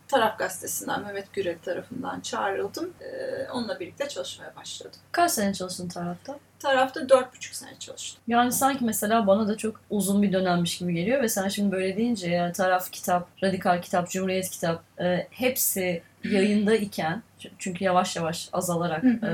[0.08, 2.94] Taraf Gazetesi'nden Mehmet Gürel tarafından çağrıldım.
[3.02, 5.00] Ee, onunla birlikte çalışmaya başladım.
[5.12, 6.40] Kaç sene çalıştın tarafta?
[6.62, 8.22] Tarafta dört buçuk sene çalıştım.
[8.28, 11.98] Yani sanki mesela bana da çok uzun bir dönemmiş gibi geliyor ve sen şimdi böyle
[11.98, 17.24] deyince yani taraf kitap, radikal kitap, cumhuriyet kitap e, hepsi yayında iken
[17.60, 19.30] çünkü yavaş yavaş azalarak e,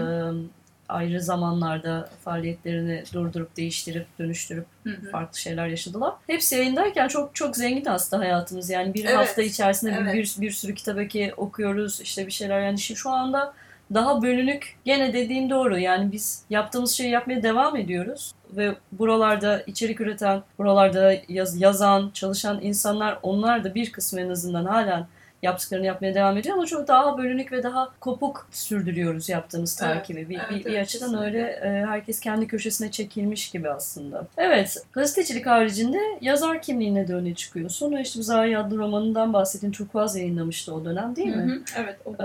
[0.90, 5.12] ayrı zamanlarda faaliyetlerini durdurup değiştirip dönüştürüp Hı hı.
[5.12, 6.14] farklı şeyler yaşadılar.
[6.28, 8.70] Hepsi yayındayken çok çok zengin aslında hayatımız.
[8.70, 10.14] Yani bir Evet, hafta içerisinde bir- evet.
[10.14, 13.54] bir, bir sürü kitap ki okuyoruz işte bir şeyler yani şu, şu anda
[13.94, 15.80] daha bölünük gene dediğin doğru.
[15.80, 18.34] Yani biz yaptığımız şeyi yapmaya devam ediyoruz.
[18.52, 24.66] Ve buralarda içerik üreten, buralarda yaz, yazan, çalışan insanlar onlar da bir kısmı en azından
[24.66, 25.08] halen
[25.44, 30.30] yaptıklarını yapmaya devam ediyor ama çok daha bölünük ve daha kopuk sürdürüyoruz yaptığımız Evet, takibi.
[30.30, 31.26] Bir, evet, bir, bir evet, açıdan kesinlikle.
[31.26, 34.28] öyle e, herkes kendi köşesine çekilmiş gibi aslında.
[34.38, 37.96] Evet, gazetecilik haricinde yazar kimliğine de öne çıkıyorsun.
[37.96, 41.52] Ve işte bu Zayi adlı romanından bahsettiğin Turkuaz yayınlamıştı o dönem değil Hı mi?
[41.54, 41.60] hı.
[41.78, 41.96] Evet.
[42.06, 42.18] O Ee,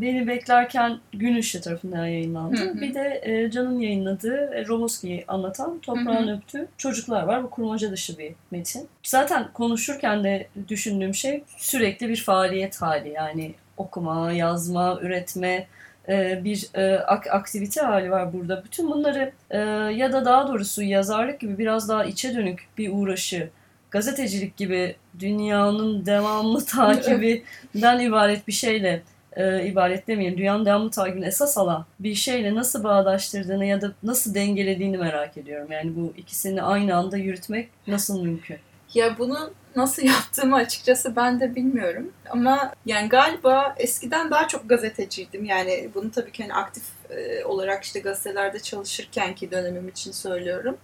[0.00, 2.56] Beni beklerken Gün Işığı tarafından yayınlandı.
[2.56, 2.80] Hı hı.
[2.80, 7.44] Bir de e, Can'ın yayınladığı e, Roboski'yi anlatan Toprağın Hı Öptüğü Çocuklar var.
[7.44, 8.88] Bu kurmaca dışı bir metin.
[9.02, 13.08] Zaten konuşurken de düşündüğüm şey sürekli bir faaliyet hali.
[13.08, 15.66] Yani okuma, yazma, üretme
[16.08, 18.64] e, bir e, ak- aktivite hali var burada.
[18.64, 19.58] Bütün bunları e,
[19.94, 23.48] ya da daha doğrusu yazarlık gibi biraz daha içe dönük bir uğraşı
[23.90, 29.02] gazetecilik gibi dünyanın devamlı takibinden ibaret bir şeyle
[29.36, 34.34] e, ibaret demeyelim, dünyanın devamlı takibini esas alan bir şeyle nasıl bağdaştırdığını ya da nasıl
[34.34, 35.72] dengelediğini merak ediyorum.
[35.72, 38.56] Yani bu ikisini aynı anda yürütmek nasıl mümkün?
[38.94, 42.12] Ya bunu nasıl yaptığımı açıkçası ben de bilmiyorum.
[42.30, 45.44] Ama yani galiba eskiden daha çok gazeteciydim.
[45.44, 50.76] Yani bunu tabii ki hani aktif e, olarak işte gazetelerde çalışırkenki dönemim için söylüyorum.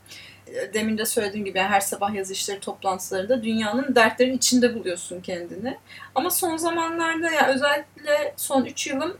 [0.46, 5.20] E, Demin de söylediğim gibi yani her sabah yazı işleri toplantılarında dünyanın dertlerinin içinde buluyorsun
[5.20, 5.78] kendini.
[6.14, 9.16] Ama son zamanlarda ya özellikle son 3 yılım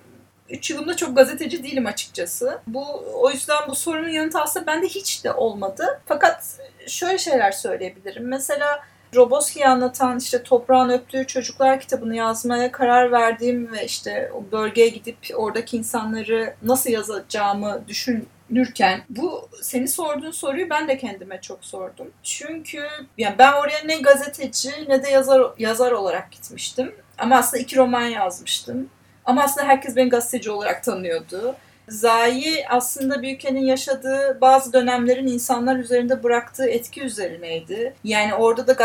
[0.48, 2.61] 3 yılımda çok gazeteci değilim açıkçası.
[2.66, 6.00] Bu o yüzden bu sorunun yanıtı aslında bende hiç de olmadı.
[6.07, 8.28] Fakat şöyle şeyler söyleyebilirim.
[8.28, 14.88] Mesela Roboski'yi anlatan işte Toprağın Öptüğü Çocuklar kitabını yazmaya karar verdiğim ve işte o bölgeye
[14.88, 22.11] gidip oradaki insanları nasıl yazacağımı düşünürken bu seni sorduğun soruyu ben de kendime çok sordum.
[22.23, 22.83] Çünkü
[23.18, 26.94] yani ben oraya ne gazeteci ne de yazar yazar olarak gitmiştim.
[27.18, 28.88] Ama aslında iki roman yazmıştım.
[29.25, 31.55] Ama aslında herkes beni gazeteci olarak tanıyordu.
[31.88, 37.94] Zayi aslında Büyüken'in yaşadığı bazı dönemlerin insanlar üzerinde bıraktığı etki üzerineydi.
[38.05, 38.77] Yani orada da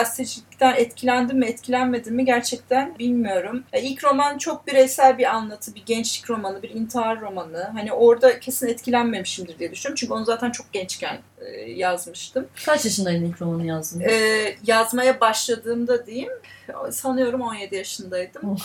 [0.63, 3.63] gazetecilikten etkilendim mi etkilenmedim mi gerçekten bilmiyorum.
[3.73, 7.63] E, İlk roman çok bireysel bir anlatı, bir gençlik romanı, bir intihar romanı.
[7.73, 9.95] Hani orada kesin etkilenmemişimdir diye düşünüyorum.
[9.95, 12.47] Çünkü onu zaten çok gençken e, yazmıştım.
[12.65, 13.99] Kaç yaşındaydın ilk romanı yazdın?
[13.99, 16.31] E, yazmaya başladığımda diyeyim
[16.91, 18.41] sanıyorum 17 yaşındaydım.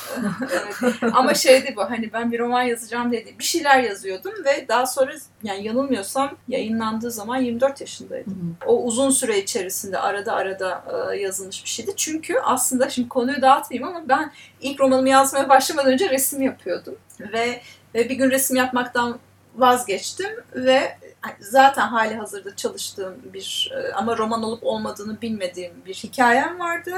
[0.52, 1.02] evet.
[1.12, 3.34] Ama şeydi bu hani ben bir roman yazacağım dedi.
[3.38, 8.56] Bir şeyler yazıyordum ve daha sonra yani yanılmıyorsam yayınlandığı zaman 24 yaşındaydım.
[8.60, 8.70] Hı hı.
[8.70, 11.87] O uzun süre içerisinde arada arada e, yazılmış bir şeydi.
[11.96, 16.98] Çünkü aslında şimdi konuyu dağıtmayayım ama ben ilk romanımı yazmaya başlamadan önce resim yapıyordum.
[17.20, 17.60] Ve,
[17.94, 19.18] ve bir gün resim yapmaktan
[19.56, 20.98] vazgeçtim ve
[21.40, 26.94] zaten hali hazırda çalıştığım bir e, ama roman olup olmadığını bilmediğim bir hikayem vardı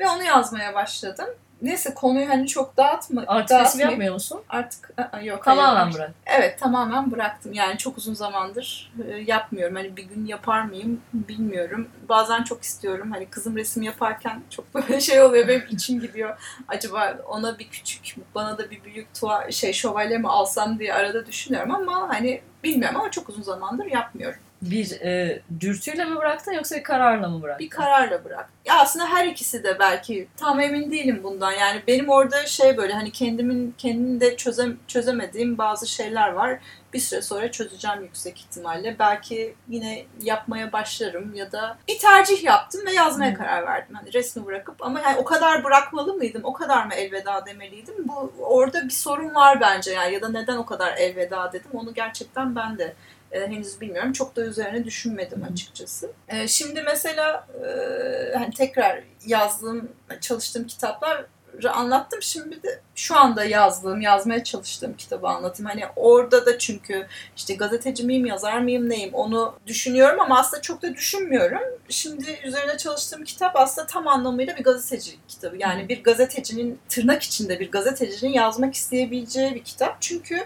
[0.00, 1.28] ve onu yazmaya başladım.
[1.62, 4.40] Neyse konuyu hani çok dağıtma, Artık resim yapmıyor musun?
[4.48, 5.44] Artık ı-ı, yok.
[5.44, 5.94] Tamamen hayır.
[5.94, 6.10] bırak.
[6.26, 7.52] Evet tamamen bıraktım.
[7.52, 9.76] Yani çok uzun zamandır e, yapmıyorum.
[9.76, 11.88] Hani bir gün yapar mıyım bilmiyorum.
[12.08, 13.10] Bazen çok istiyorum.
[13.12, 15.48] Hani kızım resim yaparken çok böyle şey oluyor.
[15.48, 16.38] Benim içim gidiyor.
[16.68, 21.26] Acaba ona bir küçük, bana da bir büyük tuva, şey şövalye mi alsam diye arada
[21.26, 24.40] düşünüyorum ama hani bilmiyorum ama çok uzun zamandır yapmıyorum.
[24.62, 27.66] Bir e, dürtüyle mi bıraktın yoksa bir kararla mı bıraktın?
[27.66, 28.48] Bir kararla bırak.
[28.64, 31.52] Ya aslında her ikisi de belki tam emin değilim bundan.
[31.52, 36.58] Yani benim orada şey böyle hani kendimin kendimi de çözem, çözemediğim bazı şeyler var.
[36.92, 38.96] Bir süre sonra çözeceğim yüksek ihtimalle.
[38.98, 43.34] Belki yine yapmaya başlarım ya da bir tercih yaptım ve yazmaya Hı.
[43.34, 43.94] karar verdim.
[43.94, 46.44] Hani resmi bırakıp ama yani o kadar bırakmalı mıydım?
[46.44, 47.94] O kadar mı elveda demeliydim?
[47.98, 51.70] Bu orada bir sorun var bence yani ya da neden o kadar elveda dedim?
[51.74, 52.94] Onu gerçekten ben de
[53.32, 54.12] e, henüz bilmiyorum.
[54.12, 56.10] Çok da üzerine düşünmedim açıkçası.
[56.28, 59.88] E, şimdi mesela e, hani tekrar yazdığım,
[60.20, 61.26] çalıştığım kitaplar
[61.72, 62.22] anlattım.
[62.22, 65.70] Şimdi de şu anda yazdığım, yazmaya çalıştığım kitabı anlatayım.
[65.70, 70.82] Hani orada da çünkü işte gazeteci miyim, yazar mıyım, neyim onu düşünüyorum ama aslında çok
[70.82, 71.62] da düşünmüyorum.
[71.88, 75.56] Şimdi üzerine çalıştığım kitap aslında tam anlamıyla bir gazetecilik kitabı.
[75.56, 79.96] Yani bir gazetecinin, tırnak içinde bir gazetecinin yazmak isteyebileceği bir kitap.
[80.00, 80.44] Çünkü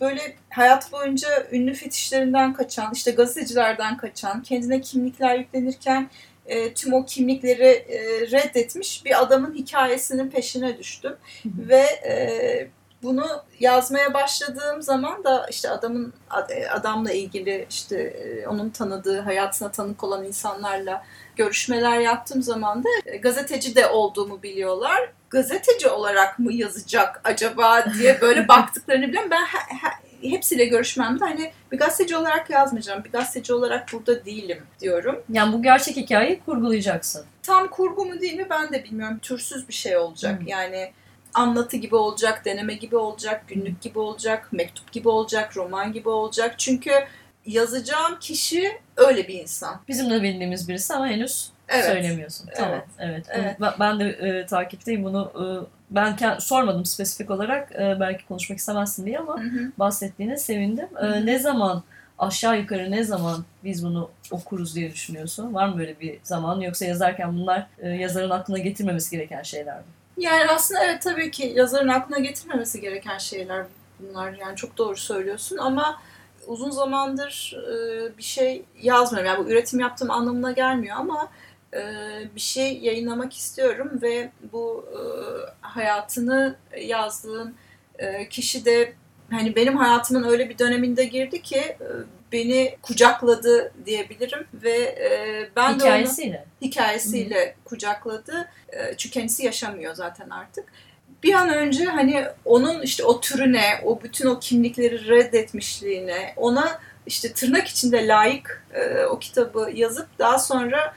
[0.00, 6.10] böyle hayat boyunca ünlü fetişlerinden kaçan, işte gazetecilerden kaçan, kendine kimlikler yüklenirken
[6.46, 11.16] e, tüm o kimlikleri e, reddetmiş bir adamın hikayesinin peşine düştüm.
[11.44, 12.68] Ve e,
[13.02, 13.26] bunu
[13.60, 16.12] yazmaya başladığım zaman da işte adamın
[16.48, 21.04] e, adamla ilgili işte e, onun tanıdığı hayatına tanık olan insanlarla
[21.36, 25.12] görüşmeler yaptığım zaman da e, gazeteci de olduğumu biliyorlar.
[25.30, 29.30] Gazeteci olarak mı yazacak acaba diye böyle baktıklarını biliyorum.
[29.30, 33.04] Ben he, he, hepsiyle görüşmemde hani bir gazeteci olarak yazmayacağım.
[33.04, 35.22] Bir gazeteci olarak burada değilim diyorum.
[35.32, 37.24] Yani bu gerçek hikayeyi kurgulayacaksın.
[37.42, 39.18] Tam kurgu mu değil mi ben de bilmiyorum.
[39.22, 40.40] Türsüz bir şey olacak.
[40.40, 40.46] Hmm.
[40.46, 40.92] Yani
[41.34, 46.58] anlatı gibi olacak, deneme gibi olacak, günlük gibi olacak, mektup gibi olacak, roman gibi olacak.
[46.58, 46.90] Çünkü
[47.46, 49.80] yazacağım kişi öyle bir insan.
[49.88, 51.84] Bizim de bildiğimiz birisi ama henüz evet.
[51.84, 52.48] söylemiyorsun.
[52.56, 52.82] Tamam.
[52.98, 53.24] Evet.
[53.28, 53.56] evet.
[53.60, 53.74] evet.
[53.80, 55.32] Ben de e, takipteyim bunu.
[55.34, 55.44] E,
[55.90, 57.72] ben kend, sormadım spesifik olarak.
[57.72, 59.72] E, belki konuşmak istemezsin diye ama hı hı.
[59.78, 60.88] bahsettiğine sevindim.
[61.02, 61.26] E.
[61.26, 61.82] Ne zaman
[62.18, 65.54] aşağı yukarı ne zaman biz bunu okuruz diye düşünüyorsun?
[65.54, 69.84] Var mı böyle bir zaman yoksa yazarken bunlar e, yazarın aklına getirmemesi gereken şeyler mi?
[70.16, 73.64] Yani aslında evet tabii ki yazarın aklına getirmemesi gereken şeyler
[74.00, 74.32] bunlar.
[74.32, 76.00] Yani çok doğru söylüyorsun ama
[76.46, 79.32] uzun zamandır e, bir şey yazmıyorum.
[79.32, 81.28] Yani bu üretim yaptığım anlamına gelmiyor ama
[82.34, 85.00] bir şey yayınlamak istiyorum ve bu e,
[85.60, 87.54] hayatını yazdığım
[87.98, 88.92] e, kişi de
[89.30, 91.78] hani benim hayatımın öyle bir döneminde girdi ki e,
[92.32, 96.32] beni kucakladı diyebilirim ve e, ben hikayesiyle.
[96.32, 97.64] de onu hikayesiyle Hı.
[97.64, 98.48] kucakladı.
[98.72, 100.64] E, çünkü kendisi yaşamıyor zaten artık.
[101.22, 107.32] Bir an önce hani onun işte o türüne, o bütün o kimlikleri reddetmişliğine, ona işte
[107.32, 110.94] tırnak içinde layık e, o kitabı yazıp daha sonra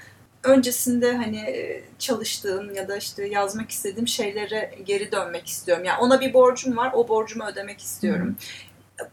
[0.49, 5.85] öncesinde hani e, çalıştığım ya da işte yazmak istediğim şeylere geri dönmek istiyorum.
[5.85, 8.35] Yani ona bir borcum var, o borcumu ödemek istiyorum.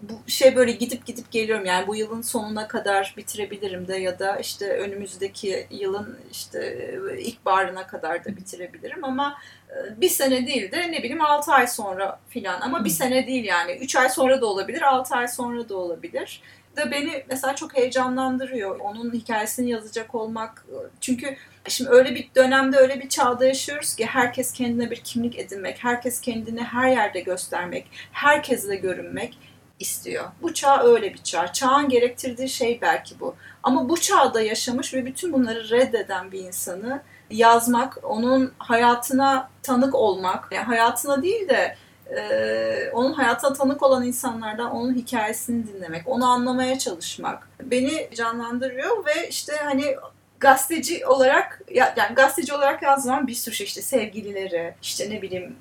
[0.03, 1.65] Bu şey böyle gidip gidip geliyorum.
[1.65, 8.25] Yani bu yılın sonuna kadar bitirebilirim de ya da işte önümüzdeki yılın işte ilkbaharına kadar
[8.25, 9.39] da bitirebilirim ama
[9.71, 13.45] e, bir sene değil de ne bileyim 6 ay sonra filan ama bir sene değil
[13.45, 16.43] yani 3 ay sonra da olabilir 6 ay sonra da olabilir
[16.77, 18.81] da beni mesela çok heyecanlandırıyor.
[18.81, 20.67] Onun hikayesini yazacak olmak.
[21.01, 21.37] Çünkü
[21.69, 26.21] şimdi öyle bir dönemde öyle bir çağda yaşıyoruz ki herkes kendine bir kimlik edinmek, herkes
[26.21, 29.39] kendini her yerde göstermek, herkesle görünmek
[29.81, 30.25] istiyor.
[30.43, 31.53] Bu çağ öyle bir çağ.
[31.53, 33.35] Çağın gerektirdiği şey belki bu.
[33.63, 40.53] Ama bu çağda yaşamış ve bütün bunları reddeden bir insanı yazmak, onun hayatına tanık olmak,
[40.53, 41.77] yani hayatına değil de
[42.11, 49.29] e, onun hayata tanık olan insanlardan onun hikayesini dinlemek, onu anlamaya çalışmak beni canlandırıyor ve
[49.29, 49.97] işte hani
[50.41, 55.57] gazeteci olarak yani gazeteci olarak yazdığım bir sürü şey işte sevgilileri işte ne bileyim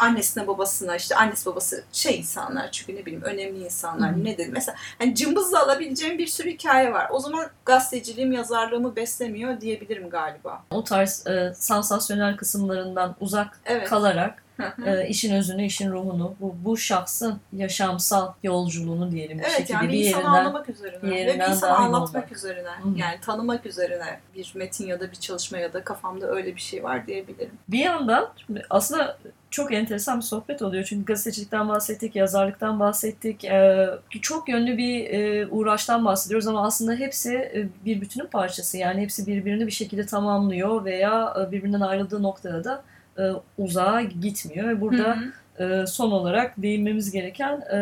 [0.00, 4.24] annesine babasına işte annesi babası şey insanlar çünkü ne bileyim önemli insanlar hmm.
[4.24, 7.08] ne dedim mesela hani cımbızla alabileceğim bir sürü hikaye var.
[7.10, 10.64] O zaman gazeteciliğim yazarlığımı beslemiyor diyebilirim galiba.
[10.70, 13.88] O tarz e, sansasyonel kısımlarından uzak evet.
[13.88, 14.47] kalarak
[14.86, 19.40] e, işin özünü, işin ruhunu, bu, bu şahsın yaşamsal yolculuğunu diyelim.
[19.40, 19.72] Evet şekilde.
[19.72, 22.32] yani bir, bir yerinden, anlamak üzerine bir ve bir insanı anlatmak olmak.
[22.32, 22.68] üzerine.
[22.68, 22.88] Hı.
[22.96, 26.84] Yani tanımak üzerine bir metin ya da bir çalışma ya da kafamda öyle bir şey
[26.84, 27.52] var diyebilirim.
[27.68, 28.32] Bir yandan
[28.70, 29.18] aslında
[29.50, 30.84] çok enteresan bir sohbet oluyor.
[30.84, 33.44] Çünkü gazetecilikten bahsettik, yazarlıktan bahsettik.
[33.44, 33.88] Ee,
[34.22, 38.78] çok yönlü bir e, uğraştan bahsediyoruz ama aslında hepsi e, bir bütünün parçası.
[38.78, 42.82] Yani hepsi birbirini bir şekilde tamamlıyor veya e, birbirinden ayrıldığı noktada da
[43.18, 43.22] e,
[43.58, 45.82] uzağa gitmiyor ve burada hı hı.
[45.82, 47.78] E, son olarak değinmemiz gereken e,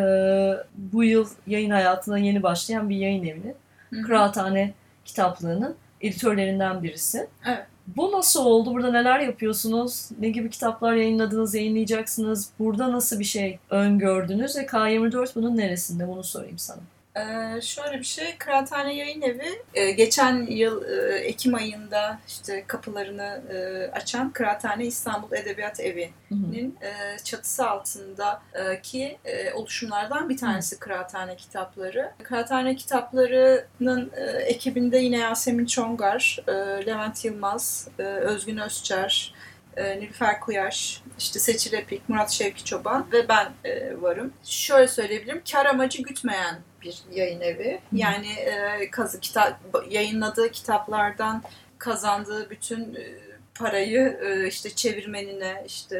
[0.76, 3.54] bu yıl yayın hayatına yeni başlayan bir yayın evinin
[3.90, 4.02] hı hı.
[4.02, 7.28] Kıraathane kitaplığının editörlerinden birisi.
[7.46, 7.66] Evet.
[7.86, 8.74] Bu nasıl oldu?
[8.74, 10.08] Burada neler yapıyorsunuz?
[10.20, 12.50] Ne gibi kitaplar yayınladınız, yayınlayacaksınız?
[12.58, 16.08] Burada nasıl bir şey öngördünüz ve K24 bunun neresinde?
[16.08, 16.80] Bunu sorayım sana.
[17.16, 23.42] Ee, şöyle bir şey, Kıraathane Yayın Evi e, geçen yıl e, Ekim ayında işte kapılarını
[23.52, 32.12] e, açan Kıraathane İstanbul Edebiyat Evi'nin e, çatısı altındaki e, oluşumlardan bir tanesi Kıraathane Kitapları.
[32.22, 36.52] Kıraathane Kitapları'nın e, ekibinde yine Yasemin Çongar, e,
[36.86, 39.34] Levent Yılmaz, e, Özgün Özçer,
[39.76, 44.32] e, Nilüfer Kuyaş, işte Seçil Epik, Murat Şevki Çoban ve ben e, varım.
[44.44, 47.80] Şöyle söyleyebilirim, kar amacı gütmeyen bir yayın evi.
[47.92, 49.60] Yani e, kazı kitap
[49.90, 51.42] yayınladığı kitaplardan
[51.78, 53.18] kazandığı bütün e,
[53.54, 55.98] parayı e, işte çevirmenine işte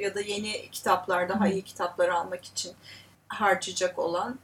[0.00, 2.72] ya da yeni kitaplar daha iyi kitapları almak için
[3.28, 4.38] harcayacak olan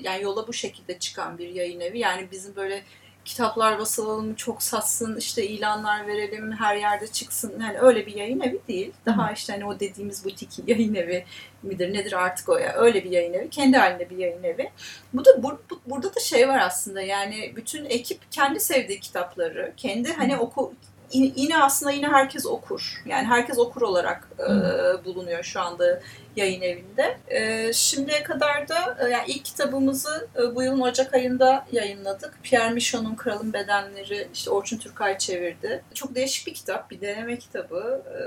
[0.00, 1.98] yani yola bu şekilde çıkan bir yayın evi.
[1.98, 2.82] Yani bizim böyle
[3.24, 7.52] kitaplar basılalım, çok satsın, işte ilanlar verelim, her yerde çıksın.
[7.60, 8.92] Yani öyle bir yayın evi değil.
[9.06, 9.32] Daha Hı.
[9.34, 11.24] işte hani o dediğimiz butik yayın evi
[11.62, 12.74] midir nedir artık o ya.
[12.76, 13.50] Öyle bir yayın evi.
[13.50, 14.70] Kendi halinde bir yayın evi.
[15.14, 19.72] Bu da bu, bu, burada da şey var aslında yani bütün ekip kendi sevdiği kitapları,
[19.76, 20.74] kendi hani oku
[21.12, 23.02] yine aslında yine herkes okur.
[23.06, 24.44] Yani herkes okur olarak e,
[25.04, 26.02] bulunuyor şu anda
[26.36, 27.18] yayın evinde.
[27.28, 32.38] E, şimdiye kadar da e, yani ilk kitabımızı e, bu yılın Ocak ayında yayınladık.
[32.42, 35.84] Pierre Michon'un Kralın Bedenleri işte Orçun Türkay çevirdi.
[35.94, 38.02] Çok değişik bir kitap, bir deneme kitabı.
[38.06, 38.20] E,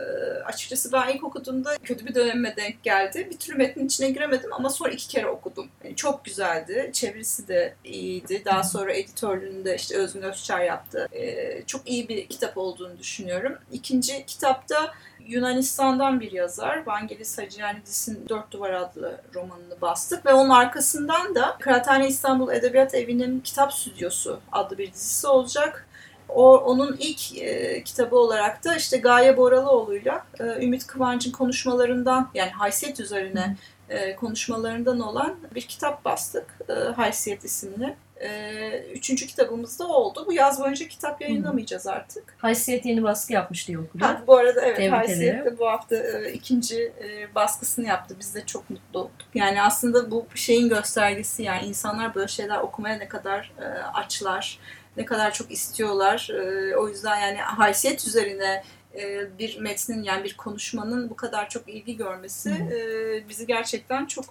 [0.43, 3.27] açıkçası ben ilk okuduğumda kötü bir döneme denk geldi.
[3.31, 5.69] Bir türlü metnin içine giremedim ama sonra iki kere okudum.
[5.83, 6.89] Yani çok güzeldi.
[6.93, 8.41] Çevirisi de iyiydi.
[8.45, 11.07] Daha sonra editörlüğünü de işte Özgün Özçer yaptı.
[11.11, 13.57] E, çok iyi bir kitap olduğunu düşünüyorum.
[13.71, 14.93] İkinci kitapta
[15.27, 22.07] Yunanistan'dan bir yazar Vangelis Hacıyanidis'in Dört Duvar adlı romanını bastık ve onun arkasından da Kıraathane
[22.07, 25.87] İstanbul Edebiyat Evi'nin Kitap Stüdyosu adlı bir dizisi olacak.
[26.29, 32.51] O, onun ilk e, kitabı olarak da işte Gaye Boralıoğlu'yla e, Ümit Kıvanç'ın konuşmalarından yani
[32.51, 33.55] haysiyet üzerine
[33.89, 36.59] e, konuşmalarından olan bir kitap bastık.
[36.69, 37.95] E, haysiyet isimli.
[38.21, 40.23] Ee, üçüncü kitabımız da oldu.
[40.27, 42.23] Bu yaz boyunca kitap yayınlamayacağız artık.
[42.37, 44.07] Haysiyet yeni baskı yapmış diye okudum.
[44.07, 48.15] Ha, bu arada evet Tebrik Haysiyet de bu hafta e, ikinci e, baskısını yaptı.
[48.19, 49.25] Biz de çok mutlu olduk.
[49.33, 54.59] Yani aslında bu şeyin göstergesi yani insanlar böyle şeyler okumaya ne kadar e, açlar,
[54.97, 56.29] ne kadar çok istiyorlar.
[56.31, 58.63] E, o yüzden yani haysiyet üzerine
[58.97, 64.25] e, bir metnin yani bir konuşmanın bu kadar çok ilgi görmesi e, bizi gerçekten çok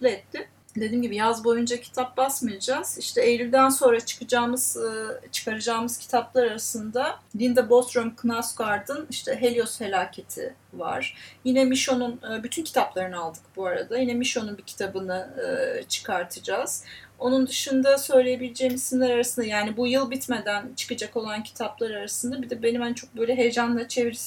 [0.00, 2.98] mutlu etti dediğim gibi yaz boyunca kitap basmayacağız.
[2.98, 11.16] İşte Eylül'den sonra çıkacağımız, e, çıkaracağımız kitaplar arasında Linda Bostrom Knausgaard'ın işte Helios Felaketi var.
[11.44, 13.98] Yine Michon'un e, bütün kitaplarını aldık bu arada.
[13.98, 16.84] Yine Michon'un bir kitabını e, çıkartacağız.
[17.18, 22.62] Onun dışında söyleyebileceğim isimler arasında yani bu yıl bitmeden çıkacak olan kitaplar arasında bir de
[22.62, 24.18] benim en çok böyle heyecanla çevir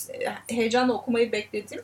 [0.48, 1.84] heyecanla okumayı beklediğim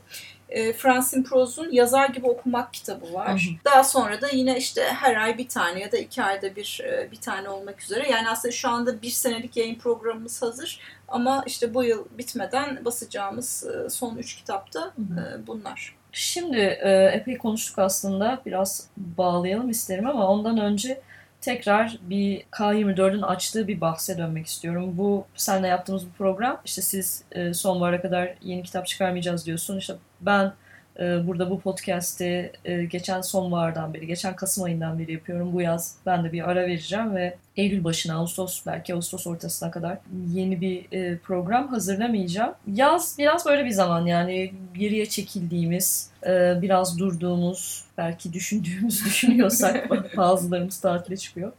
[0.49, 3.29] e, Francine Proz'un Yazar Gibi Okumak kitabı var.
[3.29, 3.55] Hı hı.
[3.65, 7.11] Daha sonra da yine işte her ay bir tane ya da iki ayda bir e,
[7.11, 8.09] bir tane olmak üzere.
[8.09, 10.79] Yani aslında şu anda bir senelik yayın programımız hazır.
[11.07, 15.95] Ama işte bu yıl bitmeden basacağımız e, son üç kitapta e, bunlar.
[16.11, 18.41] Şimdi e, epey konuştuk aslında.
[18.45, 21.01] Biraz bağlayalım isterim ama ondan önce
[21.41, 24.93] tekrar bir K24'ün açtığı bir bahse dönmek istiyorum.
[24.97, 29.77] Bu seninle yaptığımız bu program işte siz e, sonbahara kadar yeni kitap çıkarmayacağız diyorsun.
[29.77, 30.53] İşte ben
[30.99, 35.53] e, burada bu podcast'i e, geçen sonbahardan beri, geçen Kasım ayından beri yapıyorum.
[35.53, 39.97] Bu yaz ben de bir ara vereceğim ve Eylül başına, Ağustos belki Ağustos ortasına kadar
[40.33, 42.53] yeni bir e, program hazırlamayacağım.
[42.73, 50.79] Yaz biraz böyle bir zaman yani geriye çekildiğimiz, e, biraz durduğumuz, belki düşündüğümüz düşünüyorsak bazılarımız
[50.79, 51.51] tatile çıkıyor.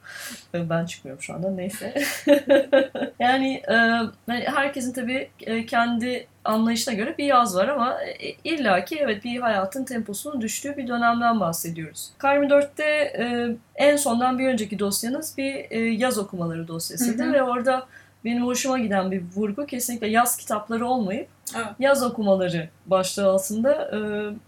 [0.55, 1.95] Ben çıkmıyorum şu anda neyse.
[3.19, 3.75] yani e,
[4.27, 9.41] hani herkesin tabii e, kendi anlayışına göre bir yaz var ama e, illaki evet bir
[9.41, 12.11] hayatın temposunun düştüğü bir dönemden bahsediyoruz.
[12.19, 17.33] Kar 4'te e, en sondan bir önceki dosyanız bir yaz okumaları dosyasıydı hı hı.
[17.33, 17.87] ve orada
[18.25, 21.67] benim hoşuma giden bir vurgu kesinlikle yaz kitapları olmayıp evet.
[21.79, 23.99] yaz okumaları başlığı altında e,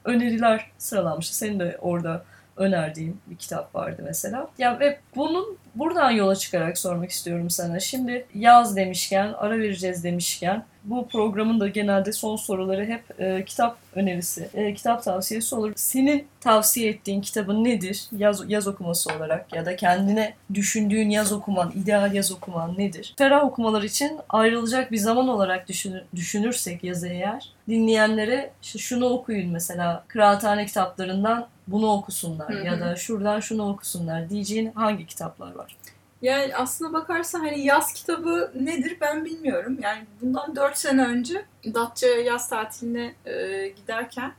[0.05, 1.36] öneriler sıralanmıştı.
[1.36, 2.24] Senin de orada
[2.57, 4.48] önerdiğin bir kitap vardı mesela.
[4.59, 7.80] Ya ve bunun buradan yola çıkarak sormak istiyorum sana.
[7.80, 13.78] Şimdi yaz demişken, ara vereceğiz demişken bu programın da genelde son soruları hep e, kitap
[13.95, 15.72] önerisi, e, kitap tavsiyesi olur.
[15.76, 18.09] Senin tavsiye ettiğin kitabın nedir?
[18.12, 23.14] Yaz, yaz okuması olarak ya da kendine düşündüğün yaz okuman, ideal yaz okuman nedir?
[23.18, 30.05] Ferah okumalar için ayrılacak bir zaman olarak düşünür, düşünürsek yazı eğer, dinleyenlere şunu okuyun mesela
[30.09, 32.66] kıraathane kitaplarından bunu okusunlar hı hı.
[32.66, 35.76] ya da şuradan şunu okusunlar diyeceğin hangi kitaplar var?
[36.22, 39.78] Yani aslına bakarsan hani yaz kitabı nedir ben bilmiyorum.
[39.82, 41.44] Yani bundan 4 sene önce
[41.74, 44.32] Datça'ya yaz tatiline e, giderken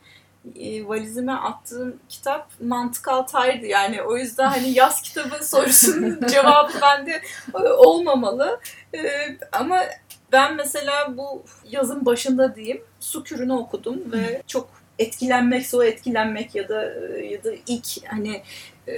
[0.59, 3.65] e, valizime attığım kitap Mantık Altay'dı.
[3.65, 7.21] Yani o yüzden hani yaz kitabı sorusunun cevabı bende
[7.77, 8.59] olmamalı.
[8.95, 8.99] E,
[9.51, 9.83] ama
[10.31, 14.69] ben mesela bu yazın başında diyeyim Su Kürünü okudum ve çok
[14.99, 18.43] etkilenmek, o etkilenmek ya da e, ya da ilk hani
[18.87, 18.93] e,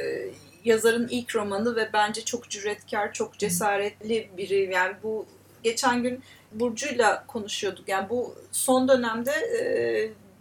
[0.66, 4.74] yazarın ilk romanı ve bence çok cüretkar, çok cesaretli biri.
[4.74, 5.26] Yani bu
[5.63, 7.89] geçen gün Burcu'yla konuşuyorduk.
[7.89, 9.63] Yani bu son dönemde e,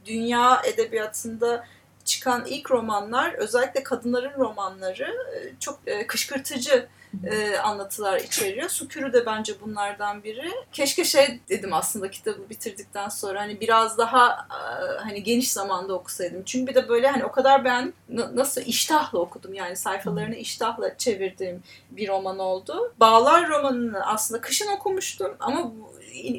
[0.07, 1.67] dünya edebiyatında
[2.05, 6.89] çıkan ilk romanlar özellikle kadınların romanları e, çok e, kışkırtıcı
[7.27, 8.69] e, anlatılar içeriyor.
[8.69, 10.51] Sukürü de bence bunlardan biri.
[10.73, 16.43] Keşke şey dedim aslında kitabı bitirdikten sonra hani biraz daha e, hani geniş zamanda okusaydım.
[16.45, 21.63] Çünkü bir de böyle hani o kadar ben nasıl iştahla okudum yani sayfalarını iştahla çevirdiğim
[21.91, 22.93] bir roman oldu.
[23.01, 25.73] Bağlar romanını aslında kışın okumuştum ama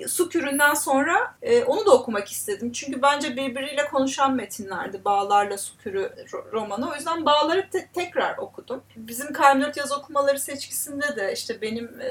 [0.08, 2.72] su küründen sonra e, onu da okumak istedim.
[2.72, 5.06] Çünkü bence birbiriyle konuşan metinlerdi.
[5.06, 6.12] Bağlarla su kürü
[6.52, 6.92] romanı.
[6.92, 8.84] O yüzden Bağlar'ı te- tekrar okudum.
[8.96, 12.08] Bizim Kalmiyot yaz okumaları seçkisinde de işte benim e,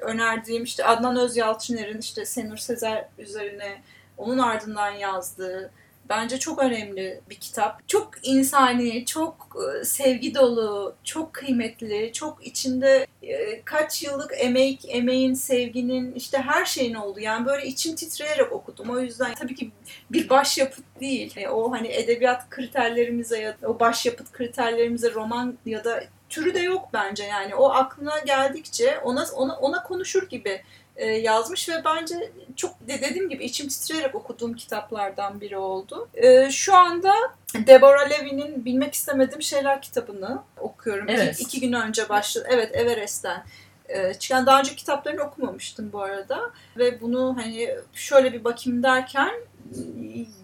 [0.00, 3.82] önerdiğim işte Adnan Özyalçıner'in işte Senur Sezer üzerine
[4.16, 5.70] onun ardından yazdığı
[6.08, 7.88] Bence çok önemli bir kitap.
[7.88, 15.34] Çok insani, çok e, sevgi dolu, çok kıymetli, çok içinde e, kaç yıllık emek, emeğin,
[15.34, 17.20] sevginin işte her şeyin oldu.
[17.20, 18.90] Yani böyle içim titreyerek okudum.
[18.90, 19.70] O yüzden tabii ki
[20.10, 21.36] bir başyapıt değil.
[21.36, 26.88] E, o hani edebiyat kriterlerimize ya o başyapıt kriterlerimize roman ya da türü de yok
[26.92, 27.54] bence yani.
[27.54, 30.62] O aklına geldikçe ona ona ona konuşur gibi
[30.98, 36.08] e, yazmış ve bence çok dediğim gibi içim titreyerek okuduğum kitaplardan biri oldu.
[36.14, 37.14] E, şu anda
[37.54, 41.06] Deborah Levy'nin Bilmek istemediğim Şeyler kitabını okuyorum.
[41.08, 41.34] Evet.
[41.34, 42.46] İki, iki gün önce başladı.
[42.50, 43.44] Evet Everest'ten
[43.88, 49.30] e, çıkan daha önce kitaplarını okumamıştım bu arada ve bunu hani şöyle bir bakayım derken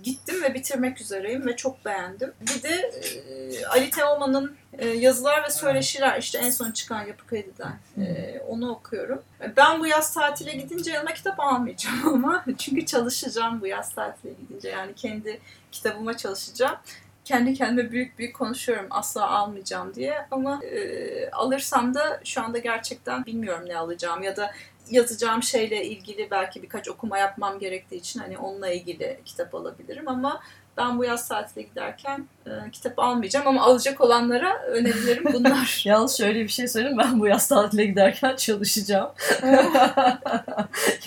[0.02, 2.32] gittim ve bitirmek üzereyim ve çok beğendim.
[2.40, 7.78] Bir de e, Ali Teoman'ın e, yazılar ve söyleşiler işte en son çıkan Yapı Kredi'den
[7.98, 9.22] e, onu okuyorum.
[9.56, 14.68] Ben bu yaz tatile gidince yanıma kitap almayacağım ama çünkü çalışacağım bu yaz tatile gidince
[14.68, 15.40] yani kendi
[15.72, 16.76] kitabıma çalışacağım
[17.24, 23.26] kendi kendime büyük büyük konuşuyorum asla almayacağım diye ama e, alırsam da şu anda gerçekten
[23.26, 24.52] bilmiyorum ne alacağım ya da
[24.90, 30.40] yazacağım şeyle ilgili belki birkaç okuma yapmam gerektiği için hani onunla ilgili kitap alabilirim ama
[30.76, 35.82] ben bu yaz tatile giderken e, kitap almayacağım ama alacak olanlara önerilerim bunlar.
[35.86, 39.10] Yalnız şöyle bir şey söyleyeyim ben bu yaz tatile giderken çalışacağım.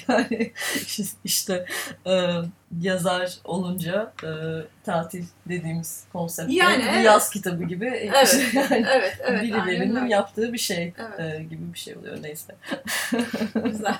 [0.07, 0.53] yani
[1.23, 1.65] işte
[2.07, 2.11] e,
[2.81, 4.29] yazar olunca e,
[4.83, 7.05] tatil dediğimiz konseptte yani, bir evet.
[7.05, 11.39] yaz kitabı gibi evet, yani evet, evet, birilerinin yaptığı bir şey evet.
[11.39, 12.55] e, gibi bir şey oluyor neyse.
[13.65, 13.95] Güzel.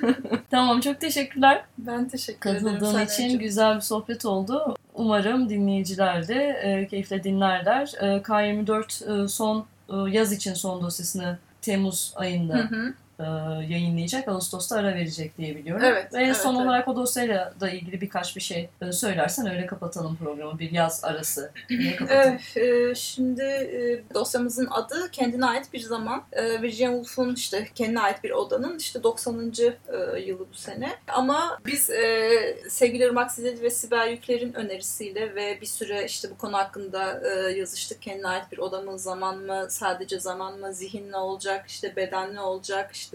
[0.50, 1.64] tamam çok teşekkürler.
[1.78, 2.64] Ben teşekkür ederim.
[2.66, 4.76] Katıldığın için güzel bir sohbet oldu.
[4.94, 7.92] Umarım dinleyiciler de e, keyifle dinlerler.
[8.00, 12.94] E, K24 e, son e, yaz için son dosyasını Temmuz ayında Hı hı.
[13.22, 14.28] E, yayınlayacak.
[14.28, 15.84] Ağustos'ta ara verecek diye biliyorum.
[15.86, 16.66] Evet, Ve evet, son evet.
[16.66, 20.58] olarak o dosyayla da ilgili birkaç bir şey e, söylersen öyle kapatalım programı.
[20.58, 21.52] Bir yaz arası.
[22.08, 26.22] Evet, e, şimdi e, dosyamızın adı kendine ait bir zaman.
[26.32, 29.52] E, Virginia Woolf'un işte kendine ait bir odanın işte 90.
[29.58, 30.92] e, yılı bu sene.
[31.08, 32.30] Ama biz e,
[32.68, 37.52] sevgili Irmak Zileli ve Sibel Yükler'in önerisiyle ve bir süre işte bu konu hakkında e,
[37.52, 38.02] yazıştık.
[38.02, 42.34] Kendine ait bir oda mı, zaman mı, sadece zaman mı, zihin ne olacak, işte beden
[42.34, 43.11] ne olacak, işte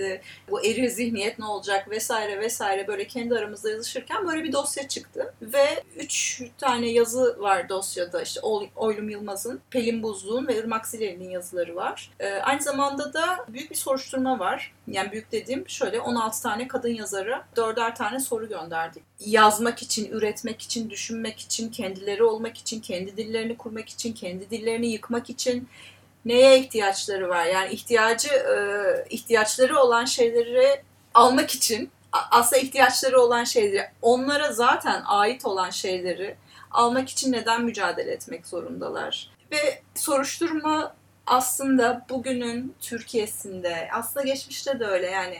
[0.49, 5.33] bu eri zihniyet ne olacak vesaire vesaire böyle kendi aramızda yazışırken böyle bir dosya çıktı.
[5.41, 11.29] Ve üç tane yazı var dosyada işte Oy- Oylum Yılmaz'ın, Pelin Buzluğ'un ve Irmak Zileli'nin
[11.29, 12.11] yazıları var.
[12.19, 14.73] Ee, aynı zamanda da büyük bir soruşturma var.
[14.87, 19.03] Yani büyük dediğim şöyle 16 tane kadın yazarı dörder tane soru gönderdik.
[19.19, 24.87] Yazmak için, üretmek için, düşünmek için, kendileri olmak için, kendi dillerini kurmak için, kendi dillerini
[24.87, 25.67] yıkmak için
[26.27, 27.45] neye ihtiyaçları var?
[27.45, 28.55] Yani ihtiyacı e,
[29.09, 30.81] ihtiyaçları olan şeyleri
[31.13, 36.35] almak için aslında ihtiyaçları olan şeyleri, onlara zaten ait olan şeyleri
[36.71, 39.31] almak için neden mücadele etmek zorundalar?
[39.51, 40.95] Ve soruşturma
[41.27, 45.37] aslında bugünün Türkiye'sinde, aslında geçmişte de öyle yani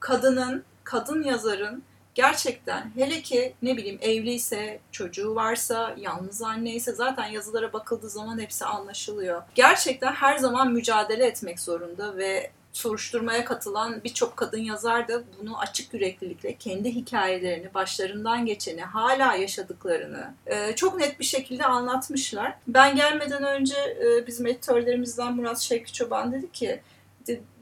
[0.00, 1.82] kadının, kadın yazarın
[2.20, 8.64] gerçekten hele ki ne bileyim evliyse, çocuğu varsa, yalnız anneyse zaten yazılara bakıldığı zaman hepsi
[8.64, 9.42] anlaşılıyor.
[9.54, 15.94] Gerçekten her zaman mücadele etmek zorunda ve soruşturmaya katılan birçok kadın yazar da bunu açık
[15.94, 22.54] yüreklilikle kendi hikayelerini, başlarından geçeni, hala yaşadıklarını e, çok net bir şekilde anlatmışlar.
[22.68, 26.80] Ben gelmeden önce e, bizim editörlerimizden Murat Şevki Çoban dedi ki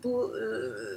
[0.04, 0.44] bu e,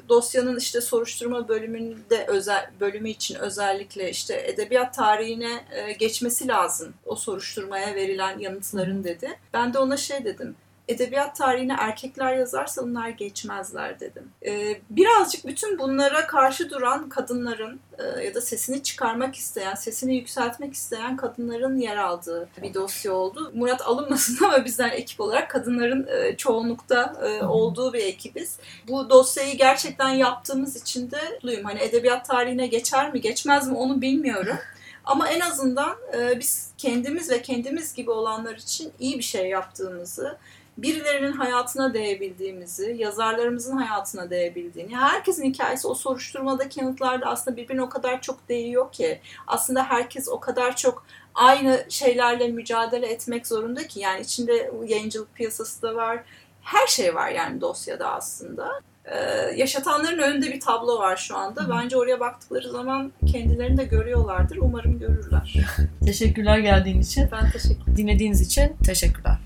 [0.10, 7.16] dosyanın işte soruşturma bölümünde özel bölümü için özellikle işte edebiyat tarihine e, geçmesi lazım o
[7.16, 9.40] soruşturmaya verilen yanıtların dedi.
[9.54, 10.56] Ben de ona şey dedim
[10.92, 14.30] edebiyat tarihine erkekler yazarsa bunlar geçmezler dedim.
[14.46, 20.74] Ee, birazcık bütün bunlara karşı duran kadınların e, ya da sesini çıkarmak isteyen, sesini yükseltmek
[20.74, 23.52] isteyen kadınların yer aldığı bir dosya oldu.
[23.56, 28.58] Murat alınmasın ama bizden ekip olarak kadınların e, çoğunlukta e, olduğu bir ekibiz.
[28.88, 31.64] Bu dosyayı gerçekten yaptığımız için de mutluyum.
[31.64, 34.58] Hani edebiyat tarihine geçer mi geçmez mi onu bilmiyorum.
[35.06, 40.38] Ama en azından e, biz kendimiz ve kendimiz gibi olanlar için iyi bir şey yaptığımızı,
[40.82, 48.22] birilerinin hayatına değebildiğimizi, yazarlarımızın hayatına değebildiğini, herkesin hikayesi o soruşturmadaki yanıtlarda aslında birbirine o kadar
[48.22, 51.06] çok değiyor ki aslında herkes o kadar çok
[51.36, 56.24] aynı şeylerle mücadele etmek zorunda ki yani içinde yayıncılık piyasası da var,
[56.62, 58.82] her şey var yani dosyada aslında.
[59.06, 59.18] Ee,
[59.56, 61.70] yaşatanların önünde bir tablo var şu anda.
[61.70, 64.58] Bence oraya baktıkları zaman kendilerini de görüyorlardır.
[64.58, 65.54] Umarım görürler.
[66.06, 67.30] Teşekkürler geldiğin için.
[67.32, 69.38] Ben teşekkür Dinlediğiniz için teşekkürler.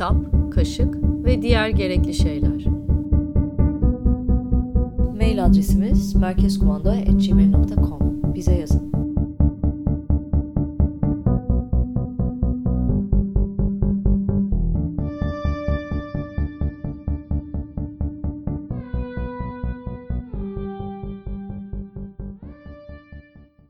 [0.00, 0.16] Kitap,
[0.54, 2.64] kaşık ve diğer gerekli şeyler.
[5.16, 8.89] Mail adresimiz merkezkumanda.gmail.com Bize yazın.